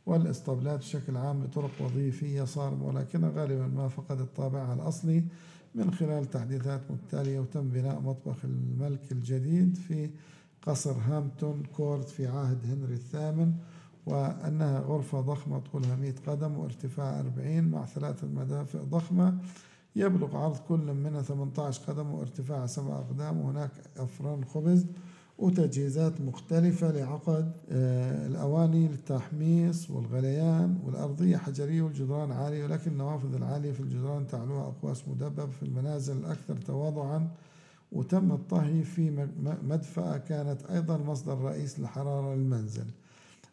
والإسطبلات 0.05 0.79
بشكل 0.79 1.17
عام 1.17 1.39
بطرق 1.39 1.71
وظيفية 1.81 2.43
صارمة 2.43 2.87
ولكنها 2.87 3.29
غالبا 3.29 3.67
ما 3.67 3.87
فقدت 3.87 4.35
طابعها 4.35 4.73
الأصلي 4.73 5.23
من 5.75 5.93
خلال 5.93 6.25
تحديثات 6.25 6.91
متتالية 6.91 7.39
وتم 7.39 7.69
بناء 7.69 7.99
مطبخ 7.99 8.45
الملك 8.45 9.11
الجديد 9.11 9.75
في 9.75 10.09
قصر 10.61 10.91
هامبتون 10.91 11.63
كورت 11.63 12.09
في 12.09 12.27
عهد 12.27 12.65
هنري 12.65 12.93
الثامن 12.93 13.53
وأنها 14.05 14.79
غرفة 14.79 15.21
ضخمة 15.21 15.59
طولها 15.59 15.95
100 15.95 16.13
قدم 16.27 16.57
وارتفاع 16.57 17.19
40 17.19 17.63
مع 17.63 17.85
ثلاثة 17.85 18.27
مدافئ 18.27 18.77
ضخمة. 18.79 19.37
يبلغ 19.95 20.37
عرض 20.37 20.57
كل 20.57 20.93
منها 20.93 21.21
18 21.21 21.81
قدم 21.87 22.11
وارتفاع 22.11 22.65
7 22.65 22.99
أقدام 22.99 23.37
وهناك 23.37 23.71
أفران 23.97 24.45
خبز 24.45 24.85
وتجهيزات 25.39 26.21
مختلفة 26.21 26.91
لعقد 26.91 27.51
آه، 27.71 28.27
الأواني 28.27 28.87
للتحميص 28.87 29.89
والغليان 29.89 30.79
والأرضية 30.85 31.37
حجرية 31.37 31.81
والجدران 31.81 32.31
عالية 32.31 32.63
ولكن 32.63 32.91
النوافذ 32.91 33.35
العالية 33.35 33.71
في 33.71 33.79
الجدران 33.79 34.27
تعلوها 34.27 34.61
أقواس 34.67 35.07
مدببة 35.07 35.45
في 35.45 35.63
المنازل 35.63 36.17
الأكثر 36.17 36.55
تواضعا 36.57 37.27
وتم 37.91 38.31
الطهي 38.31 38.83
في 38.83 39.27
مدفأة 39.63 40.17
كانت 40.17 40.65
أيضا 40.65 40.97
مصدر 40.97 41.37
رئيس 41.37 41.79
للحرارة 41.79 42.35
للمنزل 42.35 42.85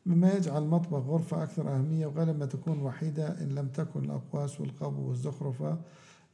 مما 0.07 0.33
يجعل 0.33 0.63
المطبخ 0.63 1.07
غرفة 1.07 1.43
أكثر 1.43 1.75
أهمية 1.77 2.07
وغالبا 2.07 2.47
تكون 2.47 2.83
وحيدة 2.83 3.29
إن 3.43 3.49
لم 3.49 3.69
تكن 3.69 4.05
الأقواس 4.05 4.61
والقبو 4.61 5.09
والزخرفة 5.09 5.79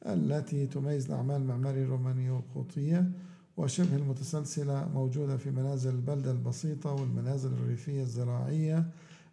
التي 0.07 0.67
تميز 0.67 1.07
الأعمال 1.07 1.37
المعمارية 1.37 1.83
الرومانية 1.85 2.31
والقوطية. 2.31 3.11
وشبه 3.57 3.97
المتسلسلة 3.97 4.89
موجودة 4.95 5.37
في 5.37 5.51
منازل 5.51 5.91
البلدة 5.91 6.31
البسيطة 6.31 6.93
والمنازل 6.93 7.53
الريفية 7.53 8.03
الزراعية 8.03 8.87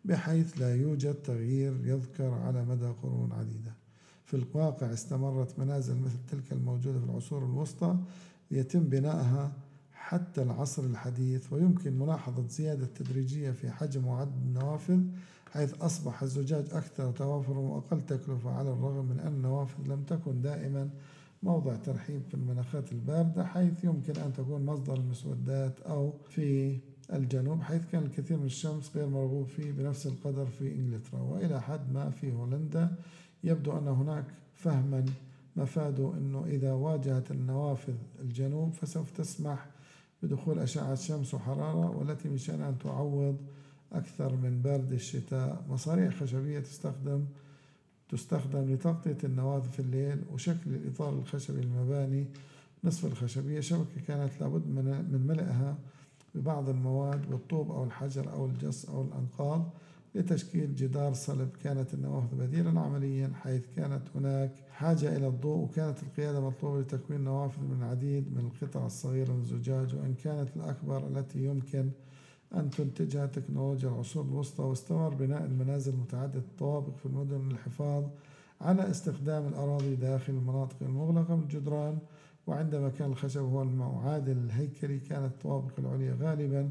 بحيث 0.05 0.61
لا 0.61 0.75
يوجد 0.75 1.13
تغيير 1.13 1.73
يذكر 1.83 2.33
على 2.33 2.65
مدى 2.65 2.87
قرون 3.03 3.31
عديدة. 3.31 3.73
في 4.25 4.33
الواقع 4.33 4.93
استمرت 4.93 5.59
منازل 5.59 5.95
مثل 5.95 6.17
تلك 6.31 6.51
الموجودة 6.51 6.99
في 6.99 7.05
العصور 7.05 7.45
الوسطى 7.45 7.97
يتم 8.51 8.79
بنائها 8.79 9.51
حتى 9.93 10.41
العصر 10.41 10.83
الحديث 10.83 11.53
ويمكن 11.53 11.99
ملاحظة 11.99 12.47
زيادة 12.47 12.85
تدريجية 12.85 13.51
في 13.51 13.71
حجم 13.71 14.07
وعدد 14.07 14.41
النوافذ 14.47 14.99
حيث 15.51 15.81
أصبح 15.81 16.23
الزجاج 16.23 16.65
أكثر 16.71 17.11
توافرا 17.11 17.57
وأقل 17.57 18.01
تكلفة 18.01 18.51
على 18.51 18.69
الرغم 18.69 19.05
من 19.05 19.19
أن 19.19 19.27
النوافذ 19.33 19.83
لم 19.87 20.03
تكن 20.03 20.41
دائما 20.41 20.89
موضع 21.43 21.75
ترحيب 21.75 22.21
في 22.27 22.33
المناخات 22.33 22.91
الباردة 22.91 23.45
حيث 23.45 23.83
يمكن 23.83 24.15
أن 24.15 24.33
تكون 24.33 24.65
مصدر 24.65 24.93
المسودات 24.93 25.79
أو 25.81 26.13
في 26.29 26.77
الجنوب 27.13 27.61
حيث 27.61 27.81
كان 27.91 28.03
الكثير 28.03 28.37
من 28.37 28.45
الشمس 28.45 28.97
غير 28.97 29.07
مرغوب 29.07 29.47
فيه 29.47 29.71
بنفس 29.71 30.07
القدر 30.07 30.45
في 30.45 30.75
إنجلترا. 30.75 31.19
وإلى 31.19 31.61
حد 31.61 31.93
ما 31.93 32.09
في 32.09 32.33
هولندا 32.33 32.95
يبدو 33.43 33.77
أن 33.77 33.87
هناك 33.87 34.25
فهما 34.53 35.05
مفاده 35.55 36.13
أنه 36.17 36.45
إذا 36.45 36.73
واجهت 36.73 37.31
النوافذ 37.31 37.95
الجنوب 38.19 38.73
فسوف 38.73 39.11
تسمح 39.11 39.65
بدخول 40.23 40.59
أشعة 40.59 40.95
شمس 40.95 41.33
وحرارة 41.33 41.97
والتي 41.97 42.29
من 42.29 42.61
أن 42.61 42.77
تعوض 42.83 43.37
أكثر 43.91 44.35
من 44.35 44.61
برد 44.61 44.91
الشتاء. 44.91 45.65
مصاريع 45.69 46.09
خشبية 46.09 46.59
تستخدم 46.59 47.25
تستخدم 48.09 48.73
لتغطية 48.73 49.17
النوافذ 49.23 49.69
في 49.69 49.79
الليل 49.79 50.23
وشكل 50.33 50.69
الإطار 50.75 51.13
الخشبي 51.13 51.61
للمباني 51.61 52.27
نصف 52.83 53.05
الخشبية. 53.05 53.59
شبكة 53.59 54.01
كانت 54.07 54.31
لابد 54.41 54.67
من 54.67 55.25
ملئها 55.27 55.77
ببعض 56.35 56.69
المواد 56.69 57.29
بالطوب 57.29 57.71
أو 57.71 57.83
الحجر 57.83 58.31
أو 58.31 58.45
الجص 58.45 58.89
أو 58.89 59.01
الأنقاض 59.01 59.69
لتشكيل 60.15 60.75
جدار 60.75 61.13
صلب. 61.13 61.49
كانت 61.63 61.93
النوافذ 61.93 62.35
بديلا 62.37 62.79
عمليا 62.79 63.31
حيث 63.33 63.63
كانت 63.75 64.01
هناك 64.15 64.51
حاجة 64.71 65.17
إلى 65.17 65.27
الضوء 65.27 65.57
وكانت 65.57 66.03
القيادة 66.03 66.41
مطلوبة 66.41 66.81
لتكوين 66.81 67.21
نوافذ 67.21 67.61
من 67.61 67.77
العديد 67.81 68.33
من 68.33 68.39
القطع 68.45 68.85
الصغيرة 68.85 69.33
من 69.33 69.41
الزجاج. 69.41 69.95
وإن 69.95 70.13
كانت 70.23 70.49
الأكبر 70.55 71.07
التي 71.07 71.45
يمكن 71.45 71.89
أن 72.55 72.69
تنتجها 72.69 73.25
تكنولوجيا 73.25 73.89
العصور 73.89 74.25
الوسطى 74.25 74.63
واستمر 74.63 75.13
بناء 75.13 75.45
المنازل 75.45 75.95
متعددة 75.95 76.39
الطوابق 76.39 76.95
في 76.95 77.05
المدن 77.05 77.49
للحفاظ 77.49 78.03
على 78.61 78.89
استخدام 78.89 79.47
الأراضي 79.47 79.95
داخل 79.95 80.33
المناطق 80.33 80.75
المغلقة 80.81 81.35
من 81.35 81.43
الجدران 81.43 81.97
وعندما 82.47 82.89
كان 82.89 83.11
الخشب 83.11 83.41
هو 83.41 83.61
المعادل 83.61 84.37
الهيكلي. 84.37 84.99
كانت 84.99 85.25
الطوابق 85.25 85.79
العليا 85.79 86.17
غالبا 86.19 86.69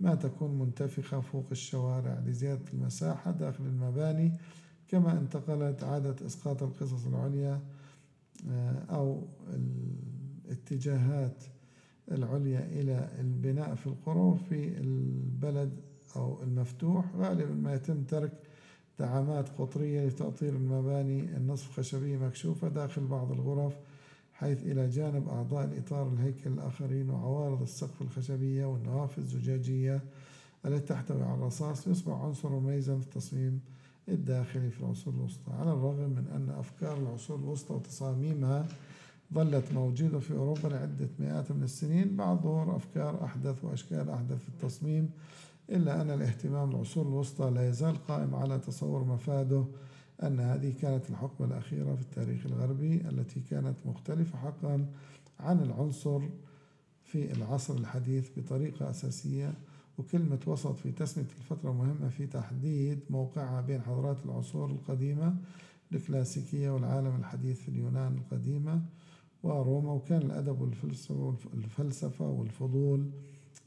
ما 0.00 0.14
تكون 0.14 0.58
منتفخة 0.58 1.20
فوق 1.20 1.46
الشوارع 1.52 2.18
لزيادة 2.26 2.64
المساحة 2.72 3.30
داخل 3.30 3.64
المباني 3.64 4.32
كما 4.88 5.12
انتقلت 5.12 5.84
عادة 5.84 6.26
إسقاط 6.26 6.62
القصص 6.62 7.06
العليا 7.06 7.60
آه، 8.50 8.84
أو 8.90 9.22
الاتجاهات 10.44 11.44
العليا 12.12 12.66
إلى 12.72 13.08
البناء 13.20 13.74
في 13.74 13.86
القرى 13.86 14.38
في 14.48 14.68
البلد 14.80 15.70
أو 16.16 16.42
المفتوح 16.42 17.04
غالبا 17.16 17.54
ما 17.54 17.74
يتم 17.74 18.02
ترك 18.02 18.32
دعامات 18.98 19.48
قطرية 19.48 20.06
لتأطير 20.06 20.48
المباني 20.52 21.36
النصف 21.36 21.80
خشبية 21.80 22.16
مكشوفة 22.18 22.68
داخل 22.68 23.06
بعض 23.06 23.32
الغرف 23.32 23.72
حيث 24.32 24.62
إلى 24.62 24.88
جانب 24.88 25.28
أعضاء 25.28 25.64
الإطار 25.64 26.08
الهيكل 26.08 26.50
الآخرين 26.50 27.10
وعوارض 27.10 27.62
السقف 27.62 28.02
الخشبية 28.02 28.64
والنوافذ 28.66 29.22
الزجاجية 29.22 30.00
التي 30.66 30.86
تحتوي 30.86 31.22
على 31.22 31.34
الرصاص. 31.34 31.86
يصبح 31.86 32.12
عنصر 32.14 32.48
مميزا 32.48 32.98
في 32.98 33.04
التصميم 33.04 33.60
الداخلي 34.08 34.70
في 34.70 34.80
العصور 34.80 35.14
الوسطى 35.14 35.52
على 35.52 35.72
الرغم 35.72 36.10
من 36.10 36.26
أن 36.34 36.50
أفكار 36.58 36.98
العصور 36.98 37.38
الوسطى 37.38 37.74
وتصاميمها 37.74 38.66
ظلت 39.34 39.72
موجودة 39.72 40.18
في 40.18 40.34
أوروبا 40.34 40.68
لعدة 40.68 41.08
مئات 41.18 41.52
من 41.52 41.62
السنين. 41.62 42.16
بعد 42.16 42.40
ظهور 42.40 42.76
أفكار 42.76 43.24
أحدث 43.24 43.64
وأشكال 43.64 44.10
أحدث 44.10 44.42
في 44.42 44.48
التصميم 44.48 45.10
إلا 45.70 46.00
أن 46.00 46.10
الاهتمام 46.10 46.70
بالعصور 46.70 47.06
الوسطى 47.08 47.50
لا 47.50 47.68
يزال 47.68 48.06
قائم 48.06 48.34
على 48.34 48.58
تصور 48.58 49.04
مفاده 49.04 49.64
أن 50.22 50.40
هذه 50.40 50.72
كانت 50.82 51.10
الحقبة 51.10 51.44
الأخيرة 51.44 51.94
في 51.94 52.02
التاريخ 52.02 52.46
الغربي 52.46 52.94
التي 52.94 53.40
كانت 53.40 53.76
مختلفة 53.84 54.38
حقا 54.38 54.86
عن 55.40 55.60
العنصر 55.60 56.20
في 57.04 57.32
العصر 57.32 57.74
الحديث 57.74 58.28
بطريقة 58.36 58.90
أساسية. 58.90 59.54
وكلمة 59.98 60.38
وسط 60.46 60.76
في 60.76 60.92
تسمية 60.92 61.26
الفترة 61.38 61.72
مهمة 61.72 62.08
في 62.08 62.26
تحديد 62.26 63.00
موقعها 63.10 63.60
بين 63.60 63.82
حضارات 63.82 64.16
العصور 64.24 64.70
القديمة 64.70 65.36
الكلاسيكية 65.92 66.70
والعالم 66.70 67.16
الحديث 67.16 67.60
في 67.60 67.68
اليونان 67.68 68.14
القديمة. 68.14 68.82
وروما 69.44 69.92
وكان 69.92 70.22
الأدب 70.22 70.60
والفلسفة 71.54 72.28
والفضول 72.28 73.10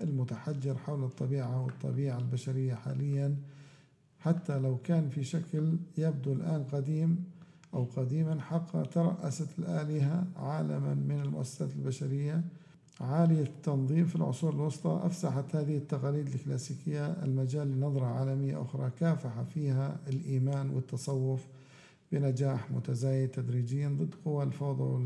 المتحجر 0.01 0.77
حول 0.77 1.03
الطبيعة 1.03 1.63
والطبيعة 1.63 2.17
البشرية 2.17 2.73
حاليا. 2.73 3.35
حتى 4.19 4.59
لو 4.59 4.77
كان 4.77 5.09
في 5.09 5.23
شكل 5.23 5.77
يبدو 5.97 6.33
الآن 6.33 6.63
قديم 6.63 7.23
أو 7.73 7.83
قديما 7.83 8.41
حقا 8.41 8.83
ترأست 8.83 9.59
الآلهة 9.59 10.27
عالما 10.35 10.93
من 10.93 11.21
المؤسسات 11.21 11.69
البشرية. 11.75 12.43
عالية 13.01 13.41
التنظيم 13.43 14.05
في 14.05 14.15
العصور 14.15 14.53
الوسطى 14.53 15.01
أفسحت 15.03 15.55
هذه 15.55 15.77
التقاليد 15.77 16.27
الكلاسيكية 16.27 17.05
المجال 17.05 17.67
لنظرة 17.67 18.05
عالمية 18.05 18.61
أخرى 18.61 18.91
كافح 18.99 19.41
فيها 19.41 19.99
الإيمان 20.07 20.69
والتصوف 20.69 21.47
بنجاح 22.11 22.71
متزايد 22.71 23.29
تدريجيا 23.29 23.87
ضد 23.89 24.15
قوى 24.25 24.43
الفوضى 24.43 25.05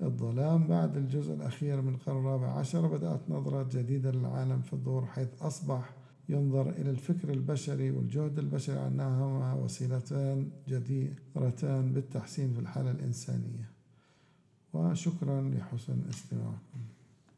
والظلام 0.00 0.66
بعد 0.66 0.96
الجزء 0.96 1.34
الأخير 1.34 1.80
من 1.82 1.94
القرن 1.94 2.16
الرابع 2.16 2.58
عشر 2.58 2.86
بدأت 2.86 3.20
نظرة 3.28 3.68
جديدة 3.72 4.10
للعالم 4.10 4.60
في 4.62 4.72
الظهور 4.72 5.06
حيث 5.06 5.28
أصبح 5.40 5.94
ينظر 6.28 6.70
إلى 6.70 6.90
الفكر 6.90 7.32
البشري 7.32 7.90
والجهد 7.90 8.38
البشري 8.38 8.86
أنها 8.86 9.54
وسيلتان 9.54 10.50
جديرتان 10.68 11.92
بالتحسين 11.92 12.52
في 12.54 12.60
الحالة 12.60 12.90
الإنسانية. 12.90 13.70
وشكرا 14.72 15.40
لحسن 15.40 16.00
استماعكم. 16.10 16.80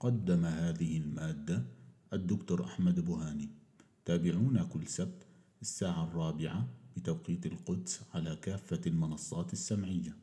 قدم 0.01 0.45
هذه 0.45 0.97
المادة 0.99 1.63
الدكتور 2.13 2.65
أحمد 2.65 3.01
بوهاني. 3.01 3.49
تابعونا 4.05 4.65
كل 4.65 4.87
سبت 4.87 5.27
الساعة 5.63 6.05
الرابعة 6.05 6.67
بتوقيت 6.97 7.47
القدس 7.47 8.01
على 8.15 8.37
كافة 8.37 8.81
المنصات 8.87 9.53
السمعية. 9.53 10.17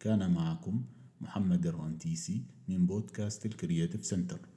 كان 0.00 0.34
معكم 0.34 0.82
محمد 1.20 1.66
الرنتيسي 1.66 2.44
من 2.68 2.86
بودكاست 2.86 3.46
ال 3.46 3.52
creative 3.52 4.04
center. 4.04 4.49